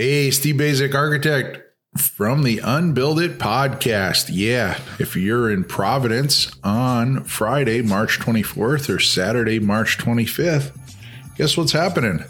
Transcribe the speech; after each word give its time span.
Hey, 0.00 0.30
Steve 0.30 0.54
Baczek 0.54 0.94
architect 0.94 1.58
from 1.98 2.44
the 2.44 2.58
Unbuild 2.58 3.20
It 3.20 3.40
podcast. 3.40 4.28
Yeah, 4.30 4.78
if 5.00 5.16
you're 5.16 5.50
in 5.50 5.64
Providence 5.64 6.52
on 6.62 7.24
Friday, 7.24 7.82
March 7.82 8.20
24th 8.20 8.94
or 8.94 9.00
Saturday, 9.00 9.58
March 9.58 9.98
25th, 9.98 10.70
guess 11.36 11.56
what's 11.56 11.72
happening? 11.72 12.22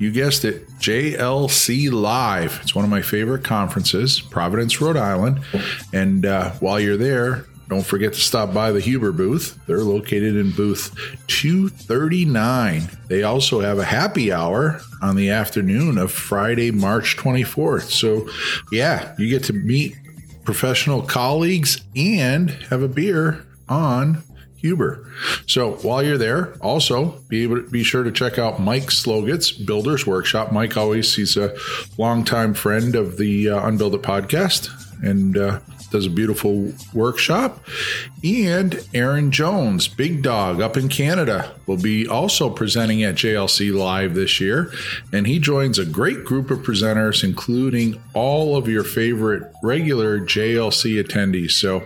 You 0.00 0.10
guessed 0.10 0.44
it, 0.44 0.68
JLC 0.80 1.92
Live. 1.92 2.58
It's 2.60 2.74
one 2.74 2.84
of 2.84 2.90
my 2.90 3.02
favorite 3.02 3.44
conferences, 3.44 4.20
Providence, 4.20 4.80
Rhode 4.80 4.96
Island. 4.96 5.44
And 5.92 6.26
uh, 6.26 6.50
while 6.54 6.80
you're 6.80 6.96
there, 6.96 7.46
don't 7.70 7.86
forget 7.86 8.12
to 8.12 8.20
stop 8.20 8.52
by 8.52 8.72
the 8.72 8.80
Huber 8.80 9.12
booth. 9.12 9.56
They're 9.66 9.78
located 9.78 10.34
in 10.36 10.50
booth 10.50 10.92
239. 11.28 12.82
They 13.06 13.22
also 13.22 13.60
have 13.60 13.78
a 13.78 13.84
happy 13.84 14.32
hour 14.32 14.80
on 15.00 15.14
the 15.14 15.30
afternoon 15.30 15.96
of 15.96 16.10
Friday, 16.10 16.72
March 16.72 17.16
24th. 17.16 17.90
So, 17.90 18.28
yeah, 18.72 19.14
you 19.18 19.28
get 19.30 19.44
to 19.44 19.52
meet 19.52 19.96
professional 20.44 21.00
colleagues 21.02 21.80
and 21.94 22.50
have 22.50 22.82
a 22.82 22.88
beer 22.88 23.46
on 23.68 24.24
Huber. 24.56 25.08
So 25.46 25.74
while 25.74 26.02
you're 26.02 26.18
there, 26.18 26.54
also 26.60 27.20
be 27.28 27.44
able 27.44 27.62
to 27.62 27.70
be 27.70 27.84
sure 27.84 28.02
to 28.02 28.10
check 28.10 28.36
out 28.36 28.60
Mike 28.60 28.90
Sloggatt's 28.90 29.52
Builders 29.52 30.08
Workshop. 30.08 30.50
Mike 30.50 30.76
always 30.76 31.14
he's 31.14 31.36
a 31.36 31.56
longtime 31.96 32.54
friend 32.54 32.96
of 32.96 33.16
the 33.16 33.48
uh, 33.48 33.66
Unbuild 33.66 33.94
It 33.94 34.02
podcast 34.02 34.70
and 35.02 35.38
uh, 35.38 35.60
does 35.90 36.06
a 36.06 36.10
beautiful 36.10 36.72
workshop. 36.94 37.64
And 38.24 38.80
Aaron 38.94 39.30
Jones, 39.30 39.88
Big 39.88 40.22
Dog 40.22 40.60
up 40.60 40.76
in 40.76 40.88
Canada, 40.88 41.54
will 41.66 41.76
be 41.76 42.06
also 42.06 42.50
presenting 42.50 43.02
at 43.02 43.16
JLC 43.16 43.74
Live 43.74 44.14
this 44.14 44.40
year. 44.40 44.72
And 45.12 45.26
he 45.26 45.38
joins 45.38 45.78
a 45.78 45.84
great 45.84 46.24
group 46.24 46.50
of 46.50 46.60
presenters, 46.60 47.24
including 47.24 48.00
all 48.14 48.56
of 48.56 48.68
your 48.68 48.84
favorite 48.84 49.52
regular 49.62 50.20
JLC 50.20 51.02
attendees. 51.02 51.52
So 51.52 51.84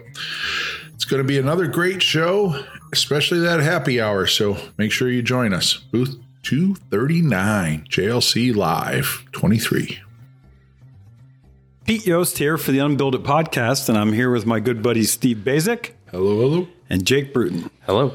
it's 0.94 1.04
going 1.04 1.22
to 1.22 1.28
be 1.28 1.38
another 1.38 1.66
great 1.66 2.02
show, 2.02 2.64
especially 2.92 3.40
that 3.40 3.60
happy 3.60 4.00
hour. 4.00 4.26
So 4.26 4.56
make 4.78 4.92
sure 4.92 5.08
you 5.08 5.22
join 5.22 5.52
us. 5.52 5.74
Booth 5.74 6.16
239, 6.42 7.86
JLC 7.90 8.54
Live 8.54 9.24
23. 9.32 10.03
Pete 11.84 12.06
Yost 12.06 12.38
here 12.38 12.56
for 12.56 12.72
the 12.72 12.78
Unbuild 12.78 13.14
It 13.14 13.24
podcast, 13.24 13.90
and 13.90 13.98
I'm 13.98 14.14
here 14.14 14.30
with 14.30 14.46
my 14.46 14.58
good 14.58 14.82
buddy 14.82 15.02
Steve 15.02 15.38
Baczek. 15.44 15.90
Hello, 16.10 16.40
hello. 16.40 16.68
And 16.88 17.04
Jake 17.06 17.34
Bruton. 17.34 17.70
Hello. 17.84 18.14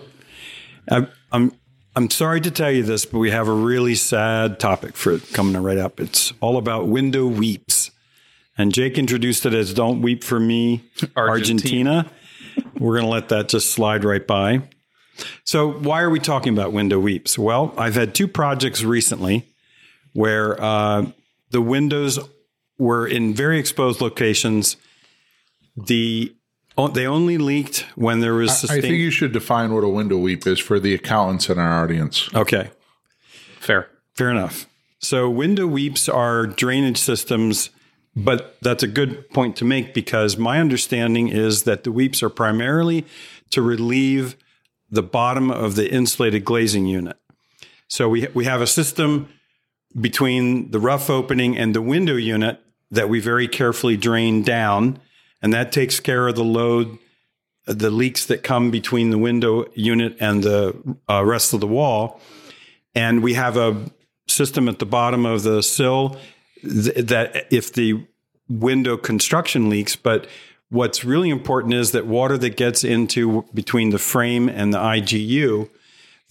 I, 0.89 1.07
I'm 1.31 1.51
I'm 1.95 2.09
sorry 2.09 2.41
to 2.41 2.49
tell 2.49 2.71
you 2.71 2.81
this, 2.81 3.05
but 3.05 3.19
we 3.19 3.29
have 3.29 3.47
a 3.47 3.53
really 3.53 3.93
sad 3.93 4.59
topic 4.59 4.95
for 4.95 5.19
coming 5.19 5.61
right 5.61 5.77
up. 5.77 5.99
It's 5.99 6.33
all 6.41 6.57
about 6.57 6.87
window 6.87 7.27
weeps. 7.27 7.91
And 8.57 8.73
Jake 8.73 8.97
introduced 8.97 9.45
it 9.45 9.53
as 9.53 9.71
Don't 9.71 10.01
Weep 10.01 10.23
for 10.23 10.39
Me, 10.39 10.83
Argentina. 11.15 11.29
Argentina. 11.95 12.11
We're 12.79 12.95
going 12.95 13.05
to 13.05 13.11
let 13.11 13.29
that 13.29 13.49
just 13.49 13.71
slide 13.71 14.03
right 14.03 14.25
by. 14.25 14.63
So, 15.43 15.71
why 15.73 16.01
are 16.01 16.09
we 16.09 16.19
talking 16.19 16.53
about 16.53 16.73
window 16.73 16.99
weeps? 16.99 17.37
Well, 17.37 17.75
I've 17.77 17.95
had 17.95 18.15
two 18.15 18.27
projects 18.27 18.83
recently 18.83 19.45
where 20.13 20.59
uh, 20.59 21.05
the 21.51 21.61
windows 21.61 22.17
were 22.79 23.05
in 23.05 23.33
very 23.35 23.59
exposed 23.59 24.01
locations. 24.01 24.77
The 25.77 26.33
they 26.93 27.05
only 27.05 27.37
leaked 27.37 27.85
when 27.95 28.21
there 28.21 28.33
was. 28.33 28.57
Sustained- 28.57 28.85
I 28.85 28.87
think 28.87 28.99
you 28.99 29.11
should 29.11 29.33
define 29.33 29.73
what 29.73 29.83
a 29.83 29.89
window 29.89 30.17
weep 30.17 30.47
is 30.47 30.59
for 30.59 30.79
the 30.79 30.93
accountants 30.93 31.49
in 31.49 31.59
our 31.59 31.83
audience. 31.83 32.29
Okay, 32.33 32.71
fair, 33.59 33.89
fair 34.15 34.29
enough. 34.31 34.65
So 34.99 35.29
window 35.29 35.67
weeps 35.67 36.07
are 36.09 36.45
drainage 36.47 36.97
systems, 36.97 37.69
but 38.15 38.57
that's 38.61 38.83
a 38.83 38.87
good 38.87 39.29
point 39.31 39.55
to 39.57 39.65
make 39.65 39.93
because 39.93 40.37
my 40.37 40.59
understanding 40.59 41.27
is 41.27 41.63
that 41.63 41.83
the 41.83 41.91
weeps 41.91 42.23
are 42.23 42.29
primarily 42.29 43.05
to 43.51 43.61
relieve 43.61 44.35
the 44.89 45.03
bottom 45.03 45.51
of 45.51 45.75
the 45.75 45.91
insulated 45.91 46.45
glazing 46.45 46.85
unit. 46.85 47.17
So 47.89 48.07
we 48.07 48.27
we 48.33 48.45
have 48.45 48.61
a 48.61 48.67
system 48.67 49.27
between 49.99 50.71
the 50.71 50.79
rough 50.79 51.09
opening 51.09 51.57
and 51.57 51.75
the 51.75 51.81
window 51.81 52.15
unit 52.15 52.61
that 52.91 53.09
we 53.09 53.19
very 53.19 53.47
carefully 53.47 53.97
drain 53.97 54.43
down, 54.43 54.99
and 55.41 55.53
that 55.53 55.71
takes 55.71 55.99
care 55.99 56.27
of 56.27 56.35
the 56.35 56.43
load, 56.43 56.97
the 57.65 57.91
leaks 57.91 58.25
that 58.25 58.43
come 58.43 58.71
between 58.71 59.09
the 59.09 59.17
window 59.17 59.65
unit 59.75 60.17
and 60.19 60.43
the 60.43 60.97
uh, 61.09 61.23
rest 61.23 61.53
of 61.53 61.59
the 61.59 61.67
wall. 61.67 62.19
And 62.95 63.21
we 63.21 63.35
have 63.35 63.57
a 63.57 63.91
system 64.27 64.67
at 64.67 64.79
the 64.79 64.85
bottom 64.85 65.25
of 65.25 65.43
the 65.43 65.61
sill 65.61 66.17
th- 66.61 67.05
that 67.07 67.47
if 67.51 67.73
the 67.73 68.05
window 68.47 68.97
construction 68.97 69.69
leaks, 69.69 69.95
but 69.95 70.27
what's 70.69 71.03
really 71.03 71.29
important 71.29 71.75
is 71.75 71.91
that 71.91 72.07
water 72.07 72.37
that 72.37 72.57
gets 72.57 72.83
into 72.83 73.45
between 73.53 73.91
the 73.91 73.99
frame 73.99 74.49
and 74.49 74.73
the 74.73 74.79
IGU 74.79 75.69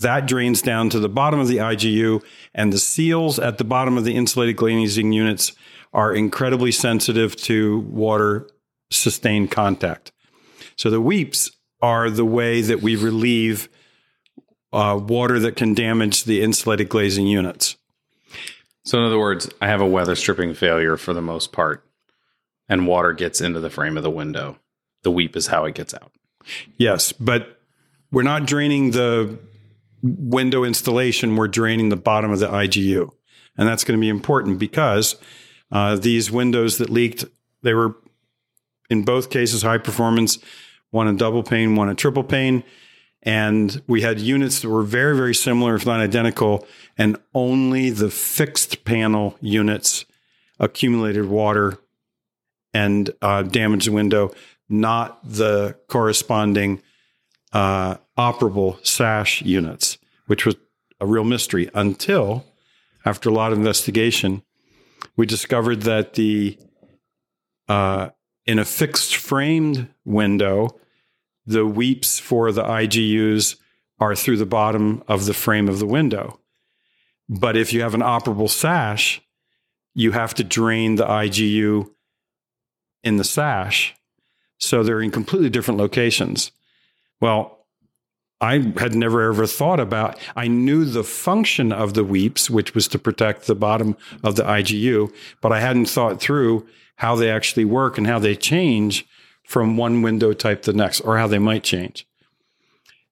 that 0.00 0.26
drains 0.26 0.62
down 0.62 0.90
to 0.90 1.00
the 1.00 1.08
bottom 1.08 1.40
of 1.40 1.48
the 1.48 1.56
IGU, 1.56 2.22
and 2.54 2.72
the 2.72 2.78
seals 2.78 3.38
at 3.38 3.58
the 3.58 3.64
bottom 3.64 3.96
of 3.96 4.04
the 4.04 4.14
insulated 4.14 4.56
glazing 4.56 5.12
units 5.12 5.52
are 5.92 6.14
incredibly 6.14 6.72
sensitive 6.72 7.36
to 7.36 7.80
water 7.80 8.48
sustained 8.90 9.50
contact. 9.50 10.12
So 10.76 10.90
the 10.90 11.00
weeps 11.00 11.50
are 11.80 12.10
the 12.10 12.24
way 12.24 12.60
that 12.60 12.82
we 12.82 12.96
relieve 12.96 13.68
uh, 14.72 15.00
water 15.02 15.38
that 15.40 15.56
can 15.56 15.74
damage 15.74 16.24
the 16.24 16.42
insulated 16.42 16.88
glazing 16.88 17.26
units. 17.26 17.76
So, 18.84 18.98
in 18.98 19.04
other 19.04 19.18
words, 19.18 19.50
I 19.60 19.66
have 19.66 19.80
a 19.80 19.86
weather 19.86 20.14
stripping 20.14 20.54
failure 20.54 20.96
for 20.96 21.12
the 21.12 21.20
most 21.20 21.52
part, 21.52 21.84
and 22.68 22.86
water 22.86 23.12
gets 23.12 23.40
into 23.40 23.60
the 23.60 23.70
frame 23.70 23.96
of 23.96 24.02
the 24.02 24.10
window. 24.10 24.58
The 25.02 25.10
weep 25.10 25.36
is 25.36 25.48
how 25.48 25.64
it 25.64 25.74
gets 25.74 25.94
out. 25.94 26.10
Yes, 26.76 27.12
but 27.12 27.60
we're 28.10 28.22
not 28.22 28.46
draining 28.46 28.92
the 28.92 29.38
window 30.02 30.64
installation, 30.64 31.36
we're 31.36 31.48
draining 31.48 31.88
the 31.88 31.96
bottom 31.96 32.30
of 32.30 32.38
the 32.38 32.48
IGU. 32.48 33.10
And 33.56 33.68
that's 33.68 33.84
going 33.84 33.98
to 33.98 34.00
be 34.00 34.08
important 34.08 34.58
because 34.58 35.16
uh, 35.70 35.96
these 35.96 36.30
windows 36.30 36.78
that 36.78 36.90
leaked, 36.90 37.24
they 37.62 37.74
were 37.74 37.96
in 38.90 39.04
both 39.04 39.30
cases 39.30 39.62
high 39.62 39.78
performance, 39.78 40.38
one 40.90 41.08
a 41.08 41.12
double 41.12 41.42
pane, 41.42 41.76
one 41.76 41.88
a 41.88 41.94
triple 41.94 42.24
pane. 42.24 42.64
And 43.22 43.82
we 43.86 44.02
had 44.02 44.20
units 44.20 44.60
that 44.60 44.68
were 44.68 44.84
very, 44.84 45.16
very 45.16 45.34
similar, 45.34 45.74
if 45.74 45.84
not 45.84 46.00
identical, 46.00 46.66
and 46.96 47.18
only 47.34 47.90
the 47.90 48.10
fixed 48.10 48.84
panel 48.84 49.36
units 49.40 50.04
accumulated 50.58 51.26
water 51.26 51.78
and 52.72 53.10
uh, 53.20 53.42
damaged 53.42 53.88
the 53.88 53.92
window, 53.92 54.32
not 54.68 55.20
the 55.28 55.76
corresponding 55.88 56.80
uh, 57.52 57.96
operable 58.16 58.84
sash 58.86 59.42
units, 59.42 59.98
which 60.26 60.46
was 60.46 60.56
a 61.00 61.06
real 61.06 61.24
mystery 61.24 61.70
until 61.74 62.44
after 63.04 63.28
a 63.28 63.32
lot 63.32 63.52
of 63.52 63.58
investigation, 63.58 64.42
we 65.16 65.26
discovered 65.26 65.82
that 65.82 66.14
the 66.14 66.58
uh, 67.68 68.10
in 68.46 68.58
a 68.58 68.64
fixed 68.64 69.16
framed 69.16 69.88
window, 70.04 70.80
the 71.44 71.66
weeps 71.66 72.18
for 72.18 72.50
the 72.50 72.62
IGUs 72.62 73.56
are 74.00 74.14
through 74.14 74.36
the 74.36 74.46
bottom 74.46 75.02
of 75.08 75.26
the 75.26 75.34
frame 75.34 75.68
of 75.68 75.78
the 75.78 75.86
window. 75.86 76.40
But 77.28 77.56
if 77.56 77.72
you 77.72 77.82
have 77.82 77.94
an 77.94 78.00
operable 78.00 78.48
sash, 78.48 79.20
you 79.94 80.12
have 80.12 80.34
to 80.34 80.44
drain 80.44 80.94
the 80.94 81.04
IGU 81.04 81.90
in 83.02 83.16
the 83.16 83.24
sash. 83.24 83.94
So 84.58 84.82
they're 84.82 85.02
in 85.02 85.10
completely 85.10 85.50
different 85.50 85.78
locations. 85.78 86.52
Well, 87.20 87.57
I 88.40 88.72
had 88.76 88.94
never 88.94 89.28
ever 89.30 89.46
thought 89.46 89.80
about. 89.80 90.18
I 90.36 90.46
knew 90.46 90.84
the 90.84 91.02
function 91.02 91.72
of 91.72 91.94
the 91.94 92.04
weeps, 92.04 92.48
which 92.48 92.74
was 92.74 92.86
to 92.88 92.98
protect 92.98 93.46
the 93.46 93.54
bottom 93.54 93.96
of 94.22 94.36
the 94.36 94.44
IGU, 94.44 95.12
but 95.40 95.52
I 95.52 95.60
hadn't 95.60 95.86
thought 95.86 96.20
through 96.20 96.66
how 96.96 97.16
they 97.16 97.30
actually 97.30 97.64
work 97.64 97.98
and 97.98 98.06
how 98.06 98.18
they 98.18 98.36
change 98.36 99.06
from 99.44 99.76
one 99.76 100.02
window 100.02 100.32
type 100.32 100.62
to 100.62 100.72
the 100.72 100.78
next, 100.78 101.00
or 101.00 101.16
how 101.16 101.26
they 101.26 101.38
might 101.38 101.64
change. 101.64 102.06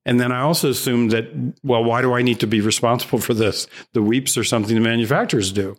And 0.05 0.21
then 0.21 0.31
I 0.31 0.43
also 0.43 0.71
assumed 0.71 1.11
that, 1.11 1.27
well, 1.65 1.83
why 1.83 2.03
do 2.03 2.13
I 2.13 2.23
need 2.23 2.39
to 2.41 2.47
be 2.47 2.61
responsible 2.61 3.19
for 3.19 3.35
this? 3.35 3.67
The 3.93 4.03
weeps 4.03 4.39
are 4.39 4.45
something 4.45 4.75
the 4.75 4.81
manufacturers 4.81 5.51
do. 5.51 5.77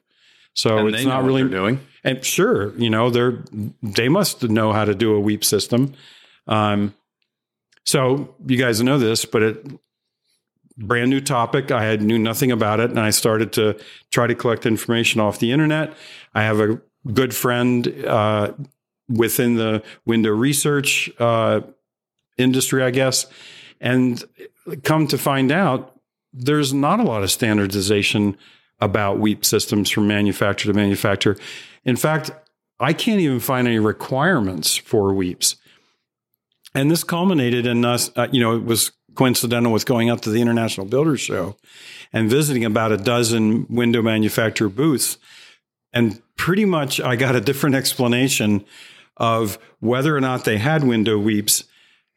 So 0.53 0.79
and 0.79 0.95
it's 0.95 1.05
not 1.05 1.23
really 1.23 1.47
doing. 1.47 1.79
And 2.03 2.25
sure, 2.25 2.75
you 2.77 2.89
know, 2.89 3.09
they're 3.09 3.43
they 3.81 4.09
must 4.09 4.43
know 4.43 4.73
how 4.73 4.85
to 4.85 4.95
do 4.95 5.13
a 5.13 5.19
weep 5.19 5.45
system. 5.45 5.93
Um, 6.47 6.95
so 7.87 8.35
you 8.45 8.57
guys 8.57 8.83
know 8.83 8.99
this, 8.99 9.25
but 9.25 9.41
it 9.41 9.65
brand 10.77 11.09
new 11.09 11.21
topic. 11.21 11.71
I 11.71 11.83
had 11.83 12.01
knew 12.01 12.19
nothing 12.19 12.51
about 12.51 12.79
it, 12.79 12.91
and 12.91 12.99
I 12.99 13.09
started 13.09 13.51
to 13.53 13.79
try 14.11 14.27
to 14.27 14.35
collect 14.35 14.65
information 14.65 15.19
off 15.19 15.39
the 15.39 15.51
internet. 15.51 15.93
I 16.35 16.43
have 16.43 16.59
a 16.59 16.81
good 17.11 17.33
friend 17.33 17.87
uh, 18.05 18.53
within 19.09 19.55
the 19.55 19.83
window 20.05 20.31
research 20.31 21.09
uh, 21.19 21.61
industry, 22.37 22.83
I 22.83 22.91
guess, 22.91 23.25
and 23.79 24.23
come 24.83 25.07
to 25.07 25.17
find 25.17 25.51
out, 25.51 25.99
there's 26.33 26.73
not 26.73 26.99
a 26.99 27.03
lot 27.03 27.23
of 27.23 27.31
standardization 27.31 28.37
about 28.79 29.17
weep 29.17 29.43
systems 29.43 29.89
from 29.89 30.07
manufacturer 30.07 30.71
to 30.71 30.77
manufacturer. 30.77 31.37
In 31.85 31.95
fact, 31.95 32.31
I 32.79 32.93
can't 32.93 33.19
even 33.19 33.39
find 33.39 33.67
any 33.67 33.79
requirements 33.79 34.75
for 34.75 35.13
weeps. 35.13 35.55
And 36.77 36.91
this 36.91 37.03
culminated 37.03 37.65
in 37.65 37.83
us, 37.83 38.11
uh, 38.15 38.27
you 38.31 38.39
know, 38.39 38.55
it 38.55 38.63
was 38.63 38.91
coincidental 39.15 39.73
with 39.73 39.87
going 39.87 40.11
up 40.11 40.21
to 40.21 40.29
the 40.29 40.43
International 40.43 40.85
Builders 40.85 41.19
Show 41.19 41.57
and 42.13 42.29
visiting 42.29 42.63
about 42.63 42.91
a 42.91 42.97
dozen 42.97 43.65
window 43.67 44.03
manufacturer 44.03 44.69
booths. 44.69 45.17
And 45.91 46.21
pretty 46.35 46.65
much 46.65 47.01
I 47.01 47.15
got 47.15 47.35
a 47.35 47.41
different 47.41 47.75
explanation 47.75 48.63
of 49.17 49.57
whether 49.79 50.15
or 50.15 50.21
not 50.21 50.45
they 50.45 50.59
had 50.59 50.83
window 50.83 51.17
weeps, 51.17 51.63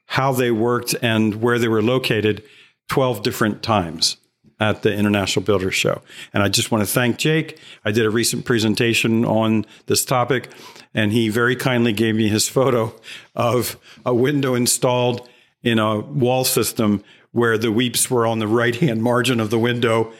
how 0.04 0.32
they 0.34 0.50
worked, 0.50 0.94
and 1.00 1.36
where 1.36 1.58
they 1.58 1.68
were 1.68 1.80
located 1.80 2.42
12 2.90 3.22
different 3.22 3.62
times 3.62 4.18
at 4.60 4.82
the 4.82 4.94
International 4.94 5.44
Builders 5.44 5.74
Show. 5.74 6.02
And 6.32 6.42
I 6.42 6.48
just 6.48 6.70
want 6.70 6.86
to 6.86 6.92
thank 6.92 7.16
Jake. 7.16 7.58
I 7.84 7.90
did 7.90 8.04
a 8.04 8.10
recent 8.10 8.44
presentation 8.44 9.24
on 9.24 9.64
this 9.86 10.04
topic, 10.04 10.50
and 10.94 11.12
he 11.12 11.30
very 11.30 11.56
kindly 11.56 11.94
gave 11.94 12.14
me 12.14 12.28
his 12.28 12.48
photo 12.48 12.94
of 13.34 13.78
a 14.04 14.14
window 14.14 14.54
installed 14.54 15.28
in 15.62 15.78
a 15.78 15.98
wall 15.98 16.44
system 16.44 17.02
where 17.32 17.56
the 17.56 17.72
weeps 17.72 18.10
were 18.10 18.26
on 18.26 18.38
the 18.38 18.46
right 18.46 18.76
hand 18.76 19.02
margin 19.02 19.40
of 19.40 19.50
the 19.50 19.58
window 19.58 20.12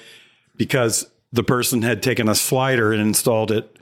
because 0.57 1.11
the 1.33 1.43
person 1.43 1.83
had 1.83 2.03
taken 2.03 2.29
a 2.29 2.35
slider 2.35 2.93
and 2.93 3.01
installed 3.01 3.51
it 3.51 3.77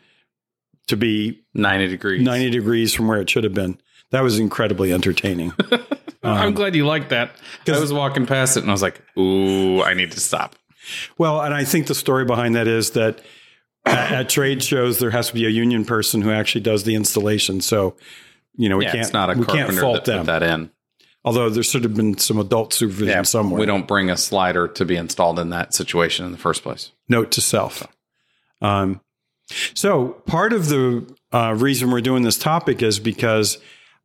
to 0.88 0.96
be 0.96 1.42
90 1.54 1.88
degrees. 1.88 2.22
90 2.22 2.50
degrees 2.50 2.94
from 2.94 3.08
where 3.08 3.20
it 3.20 3.30
should 3.30 3.44
have 3.44 3.54
been. 3.54 3.78
That 4.10 4.22
was 4.22 4.38
incredibly 4.38 4.92
entertaining. 4.92 5.52
I'm 6.22 6.54
glad 6.54 6.74
you 6.74 6.86
liked 6.86 7.10
that. 7.10 7.32
I 7.66 7.78
was 7.78 7.92
walking 7.92 8.26
past 8.26 8.56
it 8.56 8.60
and 8.60 8.70
I 8.70 8.72
was 8.72 8.82
like, 8.82 9.00
ooh, 9.18 9.82
I 9.82 9.94
need 9.94 10.12
to 10.12 10.20
stop. 10.20 10.56
Well, 11.18 11.40
and 11.40 11.54
I 11.54 11.64
think 11.64 11.86
the 11.86 11.94
story 11.94 12.24
behind 12.24 12.54
that 12.54 12.66
is 12.66 12.92
that 12.92 13.20
at, 13.84 14.12
at 14.12 14.28
trade 14.28 14.62
shows 14.62 14.98
there 14.98 15.10
has 15.10 15.28
to 15.28 15.34
be 15.34 15.44
a 15.46 15.50
union 15.50 15.84
person 15.84 16.22
who 16.22 16.30
actually 16.30 16.62
does 16.62 16.84
the 16.84 16.94
installation. 16.94 17.60
So, 17.60 17.96
you 18.56 18.68
know, 18.68 18.78
we 18.78 18.84
Yeah, 18.84 18.92
can't 18.92 19.04
it's 19.04 19.12
not 19.12 19.30
a 19.30 19.34
we 19.34 19.44
can't 19.44 19.58
carpenter 19.58 19.80
fault 19.80 19.94
that 19.96 20.04
them. 20.06 20.18
put 20.20 20.26
that 20.26 20.42
in. 20.42 20.70
Although 21.24 21.50
there 21.50 21.62
should 21.62 21.84
have 21.84 21.94
been 21.94 22.16
some 22.16 22.38
adult 22.38 22.72
supervision 22.72 23.24
somewhere. 23.24 23.60
We 23.60 23.66
don't 23.66 23.86
bring 23.86 24.08
a 24.08 24.16
slider 24.16 24.66
to 24.68 24.84
be 24.84 24.96
installed 24.96 25.38
in 25.38 25.50
that 25.50 25.74
situation 25.74 26.24
in 26.24 26.32
the 26.32 26.38
first 26.38 26.62
place. 26.62 26.92
note 27.08 27.30
to 27.32 27.40
self. 27.40 27.86
Um, 28.62 29.00
so 29.74 30.10
part 30.26 30.52
of 30.52 30.68
the 30.68 31.06
uh, 31.32 31.54
reason 31.56 31.90
we're 31.90 32.00
doing 32.00 32.22
this 32.22 32.38
topic 32.38 32.82
is 32.82 32.98
because 32.98 33.58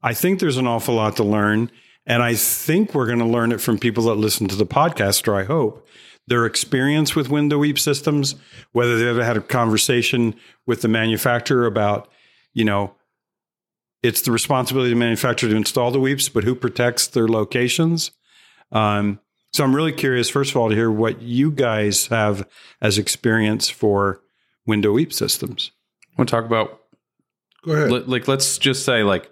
I 0.03 0.13
think 0.13 0.39
there's 0.39 0.57
an 0.57 0.67
awful 0.67 0.95
lot 0.95 1.15
to 1.17 1.23
learn, 1.23 1.71
and 2.05 2.21
I 2.21 2.35
think 2.35 2.93
we're 2.93 3.07
going 3.07 3.19
to 3.19 3.25
learn 3.25 3.51
it 3.51 3.61
from 3.61 3.77
people 3.79 4.03
that 4.05 4.15
listen 4.15 4.47
to 4.49 4.55
the 4.55 4.65
podcast, 4.65 5.27
or 5.27 5.35
I 5.35 5.43
hope 5.45 5.87
their 6.27 6.45
experience 6.45 7.15
with 7.15 7.29
window 7.29 7.57
weep 7.57 7.79
systems, 7.79 8.35
whether 8.71 8.97
they've 8.97 9.07
ever 9.07 9.23
had 9.23 9.37
a 9.37 9.41
conversation 9.41 10.35
with 10.65 10.81
the 10.81 10.87
manufacturer 10.87 11.65
about, 11.65 12.09
you 12.53 12.63
know, 12.63 12.95
it's 14.01 14.21
the 14.21 14.31
responsibility 14.31 14.91
of 14.91 14.97
the 14.97 14.99
manufacturer 14.99 15.49
to 15.49 15.55
install 15.55 15.91
the 15.91 15.99
weeps, 15.99 16.29
but 16.29 16.43
who 16.43 16.55
protects 16.55 17.07
their 17.07 17.27
locations? 17.27 18.11
Um, 18.71 19.19
so 19.53 19.63
I'm 19.63 19.75
really 19.75 19.91
curious, 19.91 20.29
first 20.29 20.51
of 20.51 20.57
all, 20.57 20.69
to 20.69 20.75
hear 20.75 20.91
what 20.91 21.21
you 21.21 21.51
guys 21.51 22.07
have 22.07 22.47
as 22.81 22.97
experience 22.97 23.69
for 23.69 24.21
window 24.65 24.91
weep 24.91 25.13
systems. 25.13 25.71
I 26.07 26.21
want 26.21 26.29
to 26.29 26.35
talk 26.35 26.45
about 26.45 26.81
Go 27.65 27.73
ahead. 27.73 27.91
li- 27.91 28.03
like 28.07 28.27
let's 28.27 28.57
just 28.57 28.83
say 28.83 29.03
like 29.03 29.29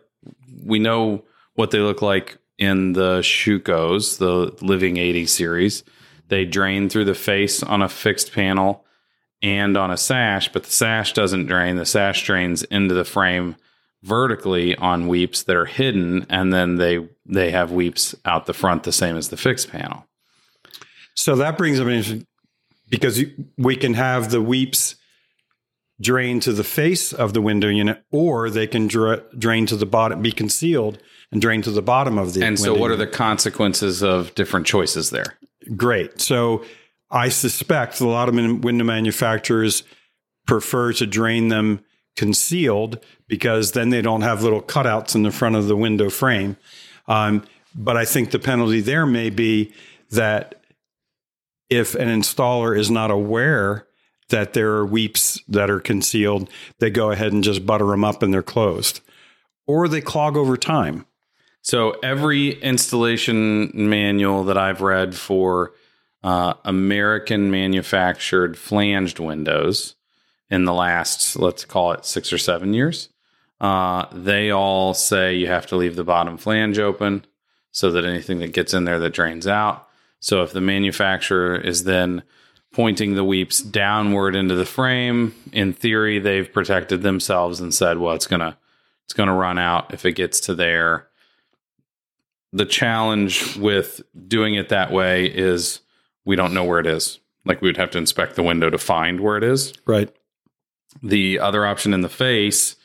we 0.63 0.79
know 0.79 1.23
what 1.55 1.71
they 1.71 1.79
look 1.79 2.01
like 2.01 2.37
in 2.57 2.93
the 2.93 3.19
Schücos, 3.19 4.17
the 4.17 4.55
Living 4.65 4.97
80 4.97 5.25
series. 5.25 5.83
They 6.27 6.45
drain 6.45 6.89
through 6.89 7.05
the 7.05 7.15
face 7.15 7.61
on 7.63 7.81
a 7.81 7.89
fixed 7.89 8.31
panel 8.31 8.85
and 9.41 9.75
on 9.75 9.91
a 9.91 9.97
sash, 9.97 10.51
but 10.51 10.63
the 10.63 10.71
sash 10.71 11.13
doesn't 11.13 11.47
drain. 11.47 11.75
The 11.75 11.85
sash 11.85 12.23
drains 12.23 12.63
into 12.63 12.93
the 12.93 13.03
frame 13.03 13.55
vertically 14.03 14.75
on 14.75 15.07
weeps 15.07 15.43
that 15.43 15.55
are 15.55 15.65
hidden, 15.65 16.25
and 16.29 16.53
then 16.53 16.75
they 16.75 17.07
they 17.25 17.51
have 17.51 17.71
weeps 17.71 18.15
out 18.25 18.45
the 18.45 18.53
front 18.53 18.83
the 18.83 18.91
same 18.91 19.17
as 19.17 19.29
the 19.29 19.37
fixed 19.37 19.69
panel. 19.69 20.05
So 21.15 21.35
that 21.37 21.57
brings 21.57 21.79
up 21.79 21.87
an 21.87 21.93
interesting 21.93 22.27
because 22.89 23.23
we 23.57 23.75
can 23.75 23.93
have 23.93 24.31
the 24.31 24.41
weeps 24.41 24.95
drain 26.01 26.39
to 26.41 26.51
the 26.51 26.63
face 26.63 27.13
of 27.13 27.33
the 27.33 27.41
window 27.41 27.69
unit, 27.69 28.03
or 28.11 28.49
they 28.49 28.67
can 28.67 28.87
dra- 28.87 29.23
drain 29.37 29.65
to 29.67 29.75
the 29.75 29.85
bottom, 29.85 30.21
be 30.21 30.31
concealed, 30.31 30.97
and 31.31 31.41
drain 31.41 31.61
to 31.61 31.71
the 31.71 31.81
bottom 31.81 32.17
of 32.17 32.33
the. 32.33 32.43
And 32.43 32.59
so, 32.59 32.73
what 32.73 32.91
are 32.91 32.97
the 32.97 33.07
consequences 33.07 34.03
of 34.03 34.33
different 34.35 34.65
choices 34.65 35.11
there? 35.11 35.37
Great. 35.75 36.19
So 36.19 36.65
I 37.09 37.29
suspect 37.29 37.99
a 37.99 38.07
lot 38.07 38.29
of 38.29 38.35
window 38.35 38.83
manufacturers 38.83 39.83
prefer 40.47 40.93
to 40.93 41.05
drain 41.05 41.49
them 41.49 41.83
concealed 42.15 42.99
because 43.27 43.71
then 43.71 43.89
they 43.89 44.01
don't 44.01 44.21
have 44.21 44.43
little 44.43 44.61
cutouts 44.61 45.15
in 45.15 45.23
the 45.23 45.31
front 45.31 45.55
of 45.55 45.67
the 45.67 45.75
window 45.75 46.09
frame. 46.09 46.57
Um, 47.07 47.43
but 47.75 47.95
I 47.95 48.05
think 48.05 48.31
the 48.31 48.39
penalty 48.39 48.81
there 48.81 49.05
may 49.05 49.29
be 49.29 49.73
that 50.09 50.63
if 51.69 51.95
an 51.95 52.09
installer 52.09 52.77
is 52.77 52.91
not 52.91 53.11
aware 53.11 53.87
that 54.31 54.53
there 54.53 54.71
are 54.71 54.85
weeps 54.85 55.39
that 55.47 55.69
are 55.69 55.79
concealed, 55.79 56.49
they 56.79 56.89
go 56.89 57.11
ahead 57.11 57.31
and 57.31 57.43
just 57.43 57.65
butter 57.65 57.85
them 57.85 58.03
up 58.03 58.21
and 58.21 58.33
they're 58.33 58.43
closed, 58.43 58.99
or 59.67 59.87
they 59.87 60.01
clog 60.01 60.35
over 60.35 60.57
time. 60.57 61.05
So 61.61 61.91
every 62.03 62.59
installation 62.61 63.71
manual 63.73 64.43
that 64.45 64.57
I've 64.57 64.81
read 64.81 65.15
for 65.15 65.73
uh, 66.23 66.55
American 66.65 67.51
manufactured 67.51 68.57
flanged 68.57 69.19
windows 69.19 69.95
in 70.49 70.65
the 70.65 70.73
last, 70.73 71.37
let's 71.37 71.63
call 71.65 71.93
it 71.93 72.05
six 72.05 72.33
or 72.33 72.37
seven 72.37 72.73
years, 72.73 73.09
uh, 73.61 74.07
they 74.11 74.49
all 74.49 74.93
say 74.93 75.35
you 75.35 75.47
have 75.47 75.67
to 75.67 75.75
leave 75.75 75.95
the 75.95 76.03
bottom 76.03 76.37
flange 76.37 76.79
open 76.79 77.23
so 77.71 77.91
that 77.91 78.05
anything 78.05 78.39
that 78.39 78.53
gets 78.53 78.73
in 78.73 78.83
there 78.83 78.99
that 78.99 79.13
drains 79.13 79.47
out. 79.47 79.87
So 80.19 80.43
if 80.43 80.51
the 80.51 80.61
manufacturer 80.61 81.55
is 81.55 81.83
then 81.83 82.23
pointing 82.73 83.15
the 83.15 83.23
weeps 83.23 83.61
downward 83.61 84.35
into 84.35 84.55
the 84.55 84.65
frame, 84.65 85.35
in 85.51 85.73
theory 85.73 86.19
they've 86.19 86.51
protected 86.51 87.01
themselves 87.01 87.59
and 87.59 87.73
said, 87.73 87.97
well, 87.97 88.15
it's 88.15 88.27
gonna 88.27 88.57
it's 89.05 89.13
gonna 89.13 89.35
run 89.35 89.57
out 89.57 89.93
if 89.93 90.05
it 90.05 90.13
gets 90.13 90.39
to 90.41 90.55
there 90.55 91.07
the 92.53 92.65
challenge 92.65 93.55
with 93.57 94.01
doing 94.27 94.55
it 94.55 94.69
that 94.69 94.91
way 94.91 95.25
is 95.25 95.79
we 96.25 96.35
don't 96.35 96.53
know 96.53 96.63
where 96.63 96.79
it 96.79 96.87
is. 96.87 97.19
Like 97.45 97.61
we 97.61 97.69
would 97.69 97.77
have 97.77 97.91
to 97.91 97.97
inspect 97.97 98.35
the 98.35 98.43
window 98.43 98.69
to 98.69 98.77
find 98.77 99.19
where 99.19 99.37
it 99.37 99.43
is. 99.43 99.73
Right. 99.85 100.13
The 101.01 101.39
other 101.39 101.65
option 101.65 101.93
in 101.93 102.01
the 102.01 102.09
face, 102.09 102.75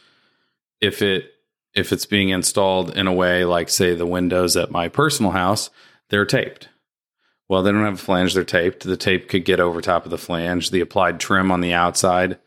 if 0.81 1.03
it 1.03 1.33
if 1.75 1.93
it's 1.93 2.07
being 2.07 2.31
installed 2.31 2.97
in 2.97 3.07
a 3.07 3.13
way 3.13 3.45
like 3.45 3.69
say 3.69 3.95
the 3.95 4.07
windows 4.07 4.57
at 4.57 4.71
my 4.71 4.89
personal 4.89 5.33
house, 5.33 5.69
they're 6.09 6.25
taped. 6.25 6.69
Well, 7.49 7.63
they 7.63 7.71
don't 7.71 7.85
have 7.85 7.95
a 7.95 7.97
flange, 7.99 8.35
they're 8.35 8.43
taped. 8.45 8.83
The 8.85 8.97
tape 8.97 9.29
could 9.29 9.45
get 9.45 9.61
over 9.61 9.81
top 9.81 10.05
of 10.05 10.11
the 10.11 10.19
flange. 10.19 10.71
The 10.71 10.81
applied 10.81 11.21
trim 11.21 11.51
on 11.53 11.61
the 11.61 11.73
outside 11.75 12.39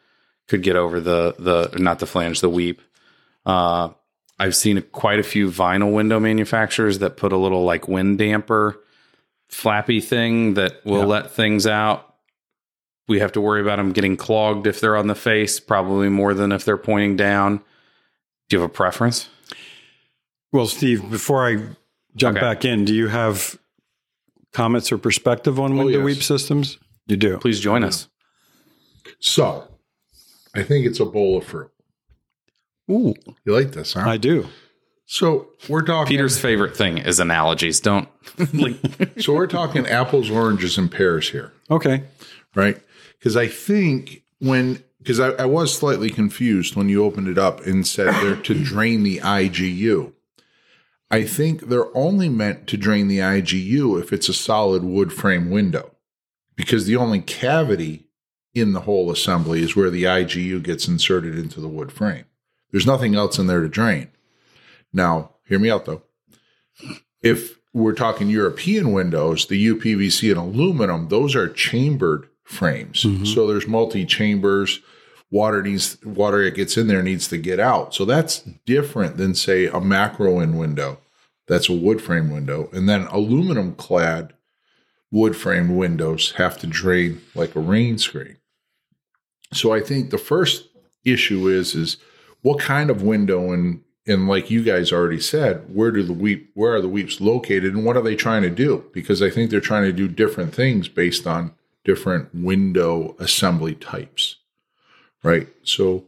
could 0.48 0.62
get 0.63 0.75
over 0.75 1.00
the 1.00 1.36
the 1.39 1.77
not 1.79 2.00
the 2.00 2.06
flange, 2.06 2.41
the 2.41 2.50
weep. 2.50 2.82
Uh, 3.46 3.89
I've 4.38 4.56
seen 4.56 4.82
quite 4.91 5.20
a 5.20 5.24
few 5.24 5.50
vinyl 5.50 5.94
window 5.94 6.20
manufacturers 6.20 7.00
that 7.00 7.18
put 7.18 7.32
a 7.32 7.38
little 7.38 7.63
like 7.63 7.88
wind 7.88 8.18
damper 8.18 8.79
flappy 9.48 10.00
thing 10.01 10.53
that 10.56 10.84
will 10.86 11.00
Yeah. 11.00 11.06
let 11.06 11.32
things 11.32 11.65
out. 11.65 12.06
We 13.08 13.20
have 13.20 13.32
to 13.32 13.41
worry 13.41 13.62
about 13.62 13.77
them 13.77 13.91
getting 13.94 14.15
clogged 14.18 14.68
if 14.68 14.79
they're 14.79 14.96
on 14.98 15.08
the 15.08 15.15
face, 15.15 15.60
probably 15.60 16.10
more 16.10 16.34
than 16.36 16.51
if 16.51 16.63
they're 16.65 16.77
pointing 16.77 17.15
down. 17.15 17.58
Do 18.50 18.56
you 18.58 18.62
have 18.62 18.70
a 18.70 18.74
preference? 18.74 19.27
Well, 20.51 20.68
Steve, 20.68 21.10
before 21.10 21.48
I 21.48 21.56
jump 22.15 22.38
Okay. 22.38 22.46
back 22.46 22.65
in, 22.65 22.86
do 22.86 22.94
you 22.94 23.08
have 23.08 23.58
comments 24.53 24.91
or 24.91 24.98
perspective 24.98 25.60
on 25.60 25.74
Oh, 25.74 25.84
window 25.86 26.00
yes. 26.00 26.06
weep 26.06 26.24
systems? 26.24 26.77
You 27.08 27.18
do. 27.18 27.38
Please 27.38 27.60
join 27.60 27.84
us. 27.84 28.08
So, 29.20 29.68
I 30.56 30.63
think 30.63 30.86
it's 30.86 31.00
a 31.00 31.06
bowl 31.06 31.38
of 31.38 31.46
fruit. 31.46 31.72
Ooh, 32.89 33.13
You 33.46 33.53
like 33.53 33.72
this, 33.72 33.94
huh? 33.94 34.01
I 34.08 34.18
do. 34.18 34.48
so 35.06 35.50
we're 35.68 35.84
talking. 35.84 36.10
Peter's 36.10 36.39
favorite 36.39 36.75
thing 36.75 36.98
is 36.98 37.20
analogies. 37.20 37.79
Don't 37.79 38.08
like 38.53 38.75
So 39.22 39.34
we're 39.34 39.48
talking 39.48 39.86
apples, 39.88 40.29
oranges, 40.29 40.77
and 40.77 40.91
pears 40.91 41.29
here, 41.29 41.51
Okay. 41.70 42.03
right? 42.56 42.77
Because 43.18 43.36
I 43.38 43.48
think 43.48 44.24
when 44.39 44.84
because 45.00 45.20
I, 45.20 45.29
I 45.32 45.46
was 45.46 45.75
slightly 45.77 46.10
confused 46.10 46.75
when 46.75 46.89
you 46.89 47.03
opened 47.06 47.27
it 47.27 47.38
up 47.38 47.65
and 47.65 47.86
said 47.88 48.13
they're 48.15 48.36
to 48.36 48.53
drain 48.63 49.03
the 49.03 49.20
IGU. 49.20 50.12
I 51.11 51.23
think 51.23 51.61
they're 51.69 51.95
only 51.97 52.29
meant 52.29 52.67
to 52.67 52.77
drain 52.77 53.07
the 53.07 53.19
IGU 53.19 53.99
if 53.99 54.13
it's 54.13 54.29
a 54.29 54.33
solid 54.33 54.83
wood 54.83 55.11
frame 55.11 55.49
window, 55.49 55.95
because 56.55 56.85
the 56.85 56.95
only 56.95 57.21
cavity 57.21 58.07
in 58.53 58.73
the 58.73 58.81
whole 58.81 59.11
assembly 59.11 59.61
is 59.61 59.75
where 59.75 59.89
the 59.89 60.03
IGU 60.03 60.61
gets 60.61 60.87
inserted 60.87 61.37
into 61.37 61.59
the 61.59 61.67
wood 61.67 61.91
frame. 61.91 62.25
There's 62.71 62.85
nothing 62.85 63.15
else 63.15 63.39
in 63.39 63.47
there 63.47 63.61
to 63.61 63.69
drain. 63.69 64.09
Now, 64.93 65.31
hear 65.47 65.59
me 65.59 65.71
out 65.71 65.85
though. 65.85 66.03
If 67.21 67.59
we're 67.73 67.93
talking 67.93 68.29
European 68.29 68.91
windows, 68.91 69.47
the 69.47 69.67
UPVC 69.73 70.29
and 70.31 70.39
aluminum, 70.39 71.09
those 71.09 71.35
are 71.35 71.47
chambered 71.47 72.27
frames. 72.43 73.03
Mm-hmm. 73.03 73.25
So 73.25 73.47
there's 73.47 73.67
multi 73.67 74.05
chambers. 74.05 74.79
Water 75.31 75.62
needs 75.62 76.03
water 76.03 76.43
that 76.43 76.55
gets 76.55 76.77
in 76.77 76.88
there 76.88 77.03
needs 77.03 77.27
to 77.27 77.38
get 77.38 77.59
out. 77.59 77.93
So 77.93 78.03
that's 78.05 78.39
different 78.65 79.17
than 79.17 79.36
say 79.36 79.67
a 79.67 79.79
Marvin 79.79 80.57
window. 80.57 81.00
That's 81.48 81.69
a 81.69 81.74
wood 81.74 82.01
frame 82.01 82.29
window, 82.31 82.69
and 82.74 82.88
then 82.88 83.07
aluminum 83.07 83.74
clad 83.74 84.33
wood 85.12 85.36
frame 85.36 85.75
windows 85.75 86.33
have 86.33 86.57
to 86.59 86.67
drain 86.67 87.21
like 87.33 87.55
a 87.55 87.59
rain 87.59 87.98
screen. 87.98 88.38
So 89.53 89.74
I 89.74 89.81
think 89.81 90.09
the 90.09 90.17
first 90.17 90.67
issue 91.03 91.48
is 91.48 91.75
is 91.75 91.98
what 92.41 92.59
kind 92.59 92.89
of 92.89 93.01
window 93.01 93.51
and 93.51 93.83
and 94.07 94.27
like 94.27 94.50
you 94.50 94.63
guys 94.63 94.91
already 94.91 95.19
said, 95.19 95.63
where 95.74 95.91
do 95.91 96.03
the 96.03 96.13
weep 96.13 96.50
where 96.53 96.75
are 96.75 96.81
the 96.81 96.88
weeps 96.88 97.21
located 97.21 97.75
and 97.75 97.86
what 97.86 97.98
are 97.98 98.01
they 98.01 98.15
trying 98.15 98.41
to 98.43 98.50
do? 98.50 98.86
Because 98.93 99.21
I 99.21 99.29
think 99.29 99.50
they're 99.50 99.59
trying 99.59 99.83
to 99.83 99.93
do 99.93 100.07
different 100.07 100.53
things 100.53 100.88
based 100.88 101.27
on 101.27 101.53
different 101.83 102.33
window 102.33 103.15
assembly 103.19 103.75
types. 103.75 104.38
Right? 105.23 105.47
So 105.63 106.05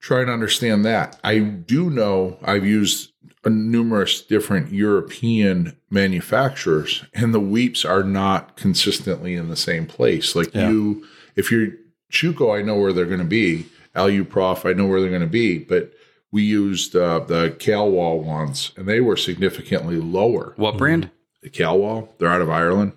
try 0.00 0.20
and 0.20 0.30
understand 0.30 0.84
that. 0.84 1.18
I 1.24 1.38
do 1.40 1.90
know 1.90 2.38
I've 2.42 2.64
used 2.66 3.12
a 3.44 3.50
numerous 3.50 4.20
different 4.20 4.70
European 4.72 5.76
manufacturers, 5.90 7.04
and 7.14 7.32
the 7.34 7.40
weeps 7.40 7.84
are 7.84 8.02
not 8.02 8.56
consistently 8.56 9.34
in 9.34 9.48
the 9.48 9.56
same 9.56 9.86
place. 9.86 10.34
Like 10.36 10.54
Yeah. 10.54 10.70
you, 10.70 11.06
if 11.36 11.50
you're 11.50 11.68
Schüco, 12.12 12.58
I 12.58 12.62
know 12.62 12.76
where 12.76 12.92
they're 12.92 13.06
going 13.06 13.18
to 13.20 13.24
be. 13.24 13.66
Aluprof, 13.94 14.68
I 14.68 14.72
know 14.72 14.86
where 14.86 15.00
they're 15.00 15.08
going 15.10 15.20
to 15.22 15.26
be, 15.26 15.58
but 15.58 15.92
we 16.32 16.42
used 16.42 16.94
uh, 16.94 17.20
the 17.20 17.50
Calwall 17.58 18.22
ones, 18.22 18.72
and 18.76 18.86
they 18.86 19.00
were 19.00 19.16
significantly 19.16 19.96
lower. 19.96 20.52
What 20.56 20.76
brand? 20.76 21.10
The 21.42 21.50
Calwall, 21.50 22.08
they're 22.18 22.28
out 22.28 22.40
of 22.42 22.50
Ireland 22.50 22.92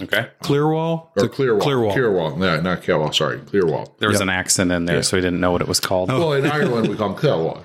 Okay. 0.00 0.28
Clearwall? 0.42 1.06
or 1.06 1.10
It's 1.16 1.24
a 1.24 1.28
Clearwall. 1.28 1.60
Clearwall. 1.60 1.94
Clearwall, 1.94 2.36
no, 2.38 2.60
not 2.60 2.82
Calwall. 2.82 3.14
Sorry, 3.14 3.38
Clearwall. 3.38 3.96
There 3.98 4.08
was 4.08 4.20
an 4.20 4.28
accent 4.30 4.72
in 4.72 4.84
there, 4.86 5.02
so 5.02 5.16
he 5.16 5.20
didn't 5.22 5.40
know 5.40 5.52
what 5.52 5.60
it 5.60 5.68
was 5.68 5.78
called. 5.80 6.08
Well, 6.08 6.32
in 6.32 6.46
Ireland 6.50 6.88
we 6.88 6.96
call 6.96 7.10
them 7.14 7.18
Clearwall. 7.18 7.62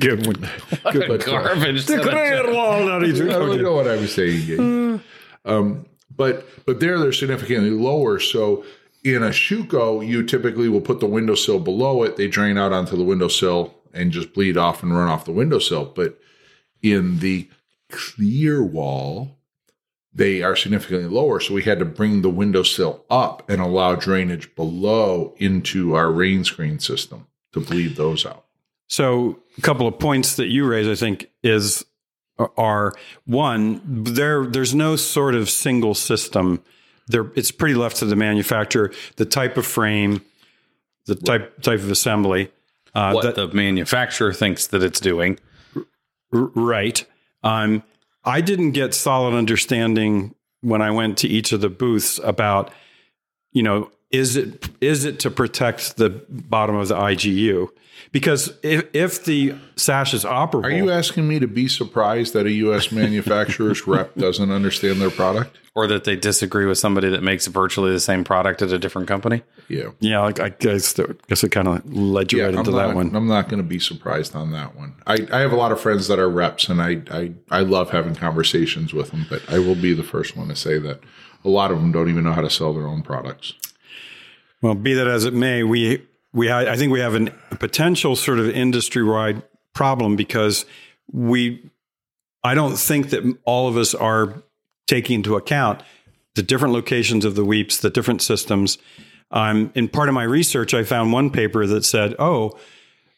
Good 0.00 0.26
one. 0.26 0.48
But, 0.82 0.96
uh, 0.96 1.16
Garbage. 1.18 1.86
Clearwall. 1.86 2.90
I 2.90 3.38
don't 3.38 3.62
know 3.62 3.72
what 3.74 3.86
I 3.86 3.96
was 3.96 4.12
saying. 4.14 4.46
Gabe. 4.46 5.00
um, 5.44 5.86
but 6.16 6.46
but 6.66 6.80
there 6.80 6.98
they're 6.98 7.12
significantly 7.12 7.70
lower. 7.70 8.18
So 8.18 8.64
in 9.04 9.22
a 9.22 9.28
Schüco, 9.28 10.06
you 10.06 10.24
typically 10.24 10.68
will 10.68 10.80
put 10.80 10.98
the 11.00 11.06
windowsill 11.06 11.60
below 11.60 12.02
it. 12.02 12.16
They 12.16 12.26
drain 12.26 12.58
out 12.58 12.72
onto 12.72 12.96
the 12.96 13.04
windowsill 13.04 13.74
and 13.94 14.10
just 14.10 14.34
bleed 14.34 14.56
off 14.56 14.82
and 14.82 14.96
run 14.96 15.08
off 15.08 15.24
the 15.24 15.32
windowsill. 15.32 15.92
But 15.94 16.18
in 16.82 17.20
the 17.20 17.48
clear 17.90 18.62
wall, 18.64 19.37
they 20.12 20.42
are 20.42 20.56
significantly 20.56 21.08
lower. 21.08 21.38
So 21.40 21.54
we 21.54 21.62
had 21.62 21.78
to 21.78 21.84
bring 21.84 22.22
the 22.22 22.30
windowsill 22.30 23.04
up 23.10 23.48
and 23.48 23.60
allow 23.60 23.94
drainage 23.94 24.54
below 24.56 25.34
into 25.38 25.94
our 25.94 26.10
rain 26.10 26.44
screen 26.44 26.78
system 26.78 27.26
to 27.52 27.60
bleed 27.60 27.96
those 27.96 28.24
out. 28.26 28.44
So, 28.90 29.38
a 29.58 29.60
couple 29.60 29.86
of 29.86 29.98
points 29.98 30.36
that 30.36 30.46
you 30.46 30.66
raise, 30.66 30.88
I 30.88 30.94
think, 30.94 31.30
is 31.42 31.84
are 32.56 32.94
one 33.26 33.82
there. 34.04 34.46
There's 34.46 34.74
no 34.74 34.96
sort 34.96 35.34
of 35.34 35.50
single 35.50 35.94
system. 35.94 36.62
There, 37.06 37.30
it's 37.36 37.50
pretty 37.50 37.74
left 37.74 37.96
to 37.98 38.06
the 38.06 38.16
manufacturer. 38.16 38.92
The 39.16 39.26
type 39.26 39.56
of 39.58 39.66
frame, 39.66 40.22
the 41.06 41.16
type 41.16 41.60
type 41.62 41.80
of 41.80 41.90
assembly. 41.90 42.50
Uh, 42.94 43.12
what 43.12 43.22
that- 43.22 43.34
the 43.36 43.54
manufacturer 43.54 44.32
thinks 44.32 44.66
that 44.68 44.82
it's 44.82 45.00
doing. 45.00 45.38
R- 46.32 46.50
right. 46.54 47.04
Um, 47.42 47.82
I 48.24 48.40
didn't 48.40 48.72
get 48.72 48.94
solid 48.94 49.36
understanding 49.36 50.34
when 50.60 50.82
I 50.82 50.90
went 50.90 51.18
to 51.18 51.28
each 51.28 51.52
of 51.52 51.60
the 51.60 51.68
booths 51.68 52.18
about, 52.22 52.72
you 53.52 53.62
know, 53.62 53.90
is 54.10 54.36
it 54.36 54.68
is 54.80 55.04
it 55.04 55.20
to 55.20 55.30
protect 55.30 55.96
the 55.96 56.10
bottom 56.28 56.76
of 56.76 56.88
the 56.88 56.94
IGU? 56.94 57.68
Because 58.10 58.54
if 58.62 58.86
if 58.94 59.24
the 59.24 59.54
sash 59.76 60.14
is 60.14 60.24
operable, 60.24 60.64
Are 60.64 60.70
you 60.70 60.90
asking 60.90 61.28
me 61.28 61.38
to 61.38 61.46
be 61.46 61.68
surprised 61.68 62.32
that 62.32 62.46
a 62.46 62.52
U.S. 62.52 62.90
manufacturer's 62.90 63.86
rep 63.86 64.14
doesn't 64.14 64.50
understand 64.50 65.00
their 65.00 65.10
product? 65.10 65.58
Or 65.74 65.86
that 65.86 66.04
they 66.04 66.16
disagree 66.16 66.64
with 66.66 66.78
somebody 66.78 67.08
that 67.10 67.22
makes 67.22 67.46
virtually 67.46 67.92
the 67.92 68.00
same 68.00 68.24
product 68.24 68.62
at 68.62 68.72
a 68.72 68.78
different 68.80 69.06
company. 69.06 69.42
Yeah. 69.68 69.90
yeah, 70.00 70.18
like, 70.20 70.40
I 70.40 70.48
guess 70.48 70.94
that, 70.94 71.24
guess 71.28 71.44
it 71.44 71.50
kind 71.50 71.68
of 71.68 71.94
led 71.94 72.32
you 72.32 72.38
Yeah, 72.38 72.46
right 72.46 72.54
I'm 72.54 72.60
into 72.60 72.72
not, 72.72 72.88
that 72.88 72.96
one. 72.96 73.14
I'm 73.14 73.28
not 73.28 73.48
going 73.48 73.62
to 73.62 73.68
be 73.68 73.78
surprised 73.78 74.34
on 74.34 74.50
that 74.50 74.74
one. 74.74 74.94
I, 75.06 75.18
I 75.30 75.38
have 75.38 75.52
a 75.52 75.56
lot 75.56 75.70
of 75.70 75.80
friends 75.80 76.08
that 76.08 76.18
are 76.18 76.28
reps, 76.28 76.68
and 76.68 76.82
I, 76.82 77.02
I 77.12 77.32
I 77.50 77.60
love 77.60 77.90
having 77.90 78.16
conversations 78.16 78.92
with 78.92 79.12
them. 79.12 79.26
But 79.28 79.42
I 79.48 79.60
will 79.60 79.76
be 79.76 79.92
the 79.94 80.02
first 80.02 80.36
one 80.36 80.48
to 80.48 80.56
say 80.56 80.78
that 80.78 81.00
a 81.44 81.48
lot 81.48 81.70
of 81.70 81.78
them 81.78 81.92
don't 81.92 82.08
even 82.08 82.24
know 82.24 82.32
how 82.32 82.40
to 82.42 82.50
sell 82.50 82.72
their 82.72 82.86
own 82.88 83.02
products. 83.02 83.54
Well, 84.60 84.74
be 84.74 84.94
that 84.94 85.06
as 85.06 85.24
it 85.24 85.34
may, 85.34 85.62
we 85.62 86.02
we 86.32 86.50
I 86.50 86.76
think 86.76 86.92
we 86.92 87.00
have 87.00 87.14
an, 87.14 87.30
a 87.50 87.56
potential 87.56 88.16
sort 88.16 88.38
of 88.38 88.48
industry 88.48 89.02
wide 89.02 89.42
problem 89.74 90.16
because 90.16 90.66
we 91.12 91.70
I 92.42 92.54
don't 92.54 92.76
think 92.76 93.10
that 93.10 93.36
all 93.44 93.68
of 93.68 93.76
us 93.76 93.94
are 93.94 94.42
taking 94.86 95.16
into 95.16 95.36
account 95.36 95.82
the 96.34 96.42
different 96.42 96.74
locations 96.74 97.24
of 97.24 97.34
the 97.34 97.44
weeps, 97.44 97.78
the 97.78 97.90
different 97.90 98.22
systems. 98.22 98.78
Um, 99.30 99.72
in 99.74 99.88
part 99.88 100.08
of 100.08 100.14
my 100.14 100.22
research, 100.22 100.72
I 100.72 100.84
found 100.84 101.12
one 101.12 101.30
paper 101.30 101.66
that 101.66 101.84
said, 101.84 102.14
"Oh, 102.18 102.58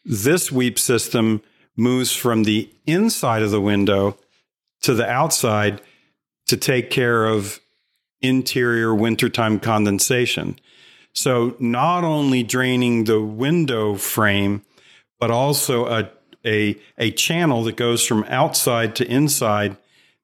this 0.03 0.51
weep 0.51 0.77
system 0.77 1.41
moves 1.77 2.15
from 2.15 2.43
the 2.43 2.69
inside 2.85 3.41
of 3.41 3.51
the 3.51 3.61
window 3.61 4.17
to 4.81 4.93
the 4.93 5.09
outside 5.09 5.81
to 6.47 6.57
take 6.57 6.89
care 6.89 7.25
of 7.25 7.59
interior 8.21 8.93
wintertime 8.93 9.59
condensation." 9.59 10.59
So 11.13 11.55
not 11.59 12.03
only 12.03 12.43
draining 12.43 13.03
the 13.05 13.21
window 13.21 13.95
frame, 13.95 14.63
but 15.19 15.29
also 15.31 15.85
a, 15.87 16.09
a, 16.45 16.77
a 16.97 17.11
channel 17.11 17.63
that 17.65 17.75
goes 17.75 18.05
from 18.05 18.23
outside 18.25 18.95
to 18.97 19.05
inside 19.07 19.77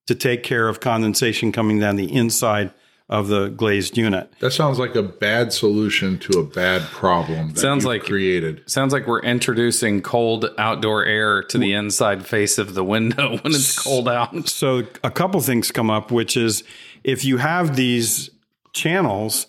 to 0.07 0.15
take 0.15 0.43
care 0.43 0.67
of 0.69 0.79
condensation 0.79 1.51
coming 1.51 1.79
down 1.79 1.97
the 1.97 2.11
inside 2.13 2.71
of 3.09 3.27
the 3.29 3.47
glazed 3.47 3.97
unit. 3.97 4.29
That 4.39 4.51
sounds 4.51 4.79
like 4.79 4.95
a 4.95 5.03
bad 5.03 5.53
solution 5.53 6.17
to 6.19 6.39
a 6.39 6.43
bad 6.43 6.81
problem. 6.83 7.49
That 7.53 7.59
Sounds 7.59 7.83
you've 7.83 7.93
like- 7.93 8.03
created. 8.03 8.69
Sounds 8.69 8.91
like 8.91 9.07
we're 9.07 9.21
introducing 9.21 10.01
cold 10.01 10.49
outdoor 10.57 11.05
air 11.05 11.41
to 11.43 11.57
the 11.57 11.71
inside 11.73 12.25
face 12.25 12.57
of 12.57 12.73
the 12.73 12.83
window 12.83 13.37
when 13.41 13.53
it's 13.53 13.77
cold 13.81 14.09
out. 14.09 14.49
So 14.49 14.83
a 15.05 15.11
couple 15.11 15.39
things 15.41 15.71
come 15.71 15.89
up, 15.89 16.11
which 16.11 16.35
is 16.35 16.63
if 17.05 17.23
you 17.23 17.37
have 17.37 17.75
these 17.77 18.29
channels 18.73 19.47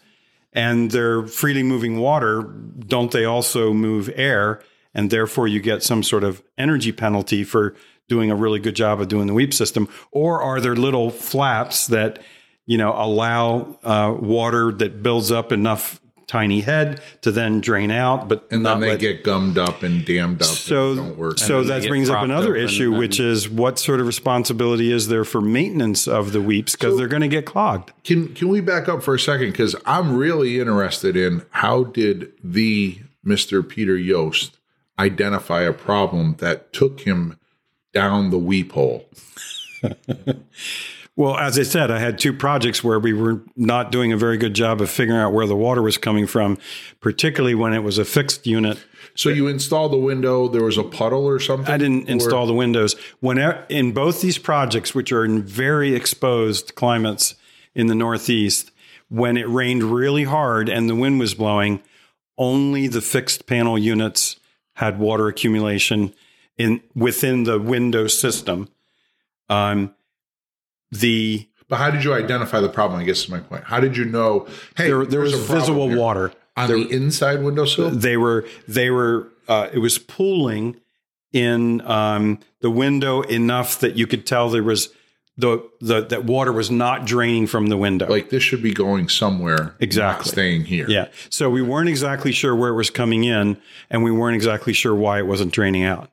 and 0.53 0.91
they're 0.91 1.27
freely 1.27 1.63
moving 1.63 1.99
water, 1.99 2.43
don't 2.43 3.11
they 3.11 3.25
also 3.25 3.73
move 3.73 4.11
air? 4.15 4.63
And 4.95 5.11
therefore 5.11 5.47
you 5.47 5.61
get 5.61 5.83
some 5.83 6.03
sort 6.03 6.25
of 6.25 6.43
energy 6.57 6.93
penalty 6.93 7.45
for 7.45 7.77
doing 8.09 8.31
a 8.31 8.37
really 8.37 8.59
good 8.59 8.75
job 8.75 9.01
of 9.01 9.09
doing 9.09 9.27
the 9.27 9.35
weep 9.35 9.53
system. 9.53 9.89
Or 10.11 10.41
are 10.41 10.61
there 10.61 10.75
little 10.75 11.11
flaps 11.11 11.87
that, 11.89 12.23
you 12.67 12.79
know, 12.79 12.95
allow 12.97 13.79
uh, 13.85 14.17
water 14.19 14.73
that 14.73 15.03
builds 15.03 15.31
up 15.31 15.53
enough 15.53 16.01
tiny 16.29 16.61
head 16.61 17.01
to 17.23 17.33
then 17.33 17.61
drain 17.61 17.91
out, 17.91 18.29
but 18.29 18.47
And 18.53 18.65
then 18.65 18.79
they 18.81 18.91
let- 18.91 19.01
get 19.01 19.25
gummed 19.25 19.59
up 19.59 19.83
and 19.83 20.05
dammed 20.05 20.43
up. 20.43 20.49
so, 20.49 20.91
and 20.91 20.97
don't 20.99 21.17
work. 21.19 21.39
so 21.39 21.65
that 21.65 21.89
brings 21.89 22.09
up 22.11 22.23
another 22.23 22.51
open 22.55 22.65
issue, 22.67 22.91
and- 22.91 22.99
which 22.99 23.19
is 23.19 23.49
what 23.49 23.79
sort 23.79 23.99
of 23.99 24.07
responsibility 24.07 24.93
is 24.93 25.09
there 25.09 25.25
for 25.25 25.41
maintenance 25.41 26.07
of 26.07 26.33
the 26.33 26.41
weeps 26.41 26.73
because 26.77 26.97
they're 26.99 27.09
going 27.09 27.23
to 27.23 27.29
get 27.29 27.47
clogged. 27.47 27.91
Can 28.05 28.29
can 28.35 28.49
we 28.49 28.61
back 28.61 28.89
up 28.89 29.03
for 29.03 29.15
a 29.15 29.19
second? 29.19 29.51
Because 29.51 29.75
I'm 29.87 30.17
really 30.17 30.61
interested 30.61 31.17
in 31.17 31.43
how 31.51 31.83
did 31.85 32.31
the 32.45 32.99
Mr. 33.27 33.67
Peter 33.67 33.97
Yost 33.97 34.59
identify 34.99 35.63
a 35.63 35.73
problem 35.73 36.37
that 36.39 36.73
took 36.73 37.01
him 37.01 37.37
down 37.95 38.31
the 38.31 38.39
weep 38.39 38.73
hole? 38.73 39.09
Well, 41.19 41.37
as 41.37 41.59
I 41.59 41.65
said, 41.65 41.91
I 41.91 41.99
had 41.99 42.17
two 42.17 42.33
projects 42.33 42.85
where 42.85 43.01
we 43.01 43.13
were 43.13 43.43
not 43.57 43.91
doing 43.91 44.13
a 44.13 44.17
very 44.17 44.37
good 44.37 44.55
job 44.55 44.81
of 44.81 44.89
figuring 44.89 45.21
out 45.21 45.33
where 45.33 45.49
the 45.49 45.57
water 45.57 45.83
was 45.83 45.99
coming 45.99 46.29
from, 46.29 46.59
particularly 47.01 47.57
when 47.57 47.75
it 47.75 47.83
was 47.83 47.99
a 47.99 48.05
fixed 48.05 48.47
unit. 48.47 48.79
So 49.17 49.29
you 49.29 49.49
installed 49.49 49.93
the 49.93 49.99
window. 49.99 50.47
There 50.47 50.63
was 50.63 50.79
a 50.79 50.85
puddle 50.85 51.27
or 51.27 51.41
something. 51.41 51.75
I 51.75 51.77
didn't 51.77 52.09
Or- 52.09 52.13
install 52.13 52.47
the 52.47 52.55
windows. 52.55 52.95
When 53.19 53.37
in 53.69 53.91
both 53.91 54.21
these 54.21 54.39
projects, 54.39 54.95
which 54.95 55.11
are 55.11 55.25
in 55.25 55.43
very 55.43 55.93
exposed 55.93 56.77
climates 56.77 57.35
in 57.75 57.89
the 57.89 57.97
Northeast, 57.97 58.71
when 59.09 59.37
it 59.37 59.49
rained 59.49 59.83
really 59.83 60.23
hard 60.23 60.69
and 60.69 60.89
the 60.89 60.95
wind 60.95 61.19
was 61.19 61.35
blowing, 61.35 61.81
only 62.37 62.87
the 62.87 63.01
fixed 63.01 63.47
panel 63.47 63.77
units 63.77 64.37
had 64.75 65.01
water 65.01 65.27
accumulation 65.27 66.15
in 66.57 66.81
within 66.95 67.43
the 67.43 67.59
window 67.59 68.07
system. 68.07 68.69
Um, 69.49 69.95
the 70.91 71.47
But 71.69 71.77
how 71.77 71.91
did 71.91 72.05
you 72.05 72.15
identify 72.15 72.61
the 72.61 72.69
problem? 72.69 73.01
I 73.01 73.05
guess 73.05 73.19
is 73.25 73.29
my 73.29 73.41
point. 73.41 73.65
How 73.65 73.81
did 73.81 73.97
you 73.97 74.05
know? 74.05 74.47
Hey, 74.77 74.89
there, 74.89 75.05
there 75.05 75.21
was 75.21 75.35
a 75.35 75.39
visible 75.39 75.89
here. 75.89 75.99
water. 75.99 76.33
on 76.57 76.69
the 76.71 76.89
inside 76.89 77.43
windowsill. 77.43 77.91
They 77.91 78.17
were 78.17 78.47
they 78.67 78.91
were 78.91 79.29
uh, 79.49 79.69
it 79.73 79.79
was 79.79 79.99
pooling 79.99 80.77
in 81.33 81.81
um, 81.83 82.39
the 82.61 82.71
window 82.71 83.21
enough 83.23 83.81
that 83.81 83.97
you 83.97 84.07
could 84.07 84.27
tell 84.27 84.49
there 84.49 84.63
was 84.63 84.89
the, 85.37 85.63
the 85.81 86.01
that 86.07 86.25
water 86.25 86.51
was 86.53 86.69
not 86.71 87.05
draining 87.07 87.47
from 87.47 87.67
the 87.69 87.77
window. 87.77 88.09
Like 88.09 88.31
this 88.31 88.43
should 88.43 88.63
be 88.63 88.73
going 88.75 89.09
somewhere, 89.09 89.77
Exactly. 89.79 90.33
staying 90.33 90.65
here. 90.65 90.87
yeah. 90.89 91.09
So 91.31 91.49
we 91.49 91.63
weren't 91.63 91.89
exactly 91.89 92.33
sure 92.33 92.57
where 92.57 92.71
it 92.71 92.75
was 92.77 92.91
coming 92.91 93.23
in, 93.25 93.57
and 93.91 94.03
we 94.03 94.11
weren't 94.11 94.35
exactly 94.35 94.73
sure 94.73 94.95
why 94.97 95.19
it 95.19 95.27
wasn't 95.29 95.53
draining 95.53 95.85
out. 95.85 96.11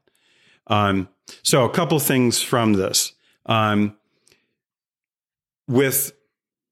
Um, 0.67 1.07
so 1.41 1.65
a 1.65 1.69
couple 1.71 1.97
things 1.99 2.41
from 2.41 2.73
this. 2.73 3.13
Um, 3.47 3.95
with 5.67 6.13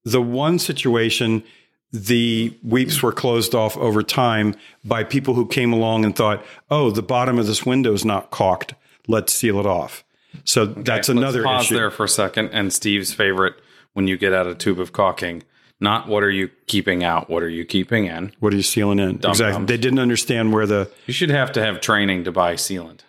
the 0.04 0.22
one 0.22 0.60
situation, 0.60 1.44
the 1.92 2.58
weeps 2.64 3.02
were 3.04 3.12
closed 3.12 3.54
off 3.54 3.78
over 3.78 4.02
time 4.04 4.56
by 4.84 5.04
people 5.04 5.34
who 5.34 5.46
came 5.48 5.72
along 5.72 6.06
and 6.06 6.16
thought, 6.16 6.44
"Oh, 6.70 6.90
the 6.90 7.04
bottom 7.04 7.38
of 7.38 7.48
this 7.48 7.66
window 7.66 7.94
is 7.94 8.04
not 8.04 8.32
caulked. 8.32 8.74
Let's 9.08 9.32
seal 9.32 9.60
it 9.60 9.66
off." 9.66 10.04
So 10.44 10.66
that's 10.66 10.88
Let's 10.88 11.10
another 11.10 11.44
pause 11.44 11.66
issue. 11.66 11.76
there 11.76 11.92
for 11.92 12.06
a 12.06 12.10
second. 12.10 12.50
And 12.52 12.74
Steve's 12.74 13.14
favorite 13.14 13.56
when 13.94 14.08
you 14.08 14.18
get 14.18 14.34
out 14.34 14.48
a 14.48 14.56
tube 14.56 14.80
of 14.80 14.92
caulking, 14.92 15.44
not 15.80 16.08
what 16.08 16.24
are 16.24 16.32
you 16.32 16.50
keeping 16.66 17.04
out, 17.04 17.30
what 17.30 17.44
are 17.44 17.50
you 17.50 17.66
keeping 17.66 18.06
in? 18.06 18.34
What 18.40 18.54
are 18.54 18.56
you 18.56 18.64
sealing 18.64 19.00
in? 19.00 19.18
exactly. 19.18 19.52
dums. 19.52 19.68
They 19.68 19.78
didn't 19.78 20.00
understand 20.00 20.52
where 20.54 20.66
the 20.66 20.90
You 21.06 21.14
should 21.14 21.30
have 21.30 21.52
to 21.54 21.62
have 21.62 21.82
training 21.82 22.24
to 22.24 22.32
buy 22.32 22.56
sealant. 22.56 23.02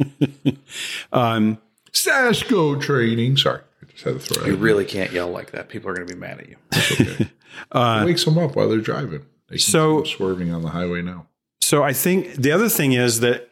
um, 1.12 1.58
Sashco 1.92 2.80
training. 2.80 3.36
Sorry, 3.36 3.60
I 3.96 3.98
just 3.98 4.04
had 4.04 4.14
to 4.14 4.34
throw. 4.34 4.46
You 4.46 4.54
in. 4.54 4.60
really 4.60 4.84
can't 4.84 5.12
yell 5.12 5.28
like 5.30 5.52
that. 5.52 5.68
People 5.68 5.90
are 5.90 5.94
going 5.94 6.06
to 6.06 6.14
be 6.14 6.20
mad 6.20 6.40
at 6.40 6.48
you. 6.48 7.26
It 7.58 7.64
uh, 7.72 8.02
wakes 8.04 8.22
them 8.26 8.36
up 8.36 8.54
while 8.54 8.68
they're 8.68 8.80
driving. 8.80 9.24
They 9.48 9.54
can 9.56 9.60
So- 9.60 10.04
swerving 10.04 10.52
on 10.52 10.60
the 10.60 10.68
highway 10.70 11.00
now. 11.00 11.26
So 11.62 11.82
I 11.82 11.94
think 11.94 12.34
the 12.34 12.52
other 12.52 12.68
thing 12.68 12.92
is 12.92 13.20
that 13.20 13.48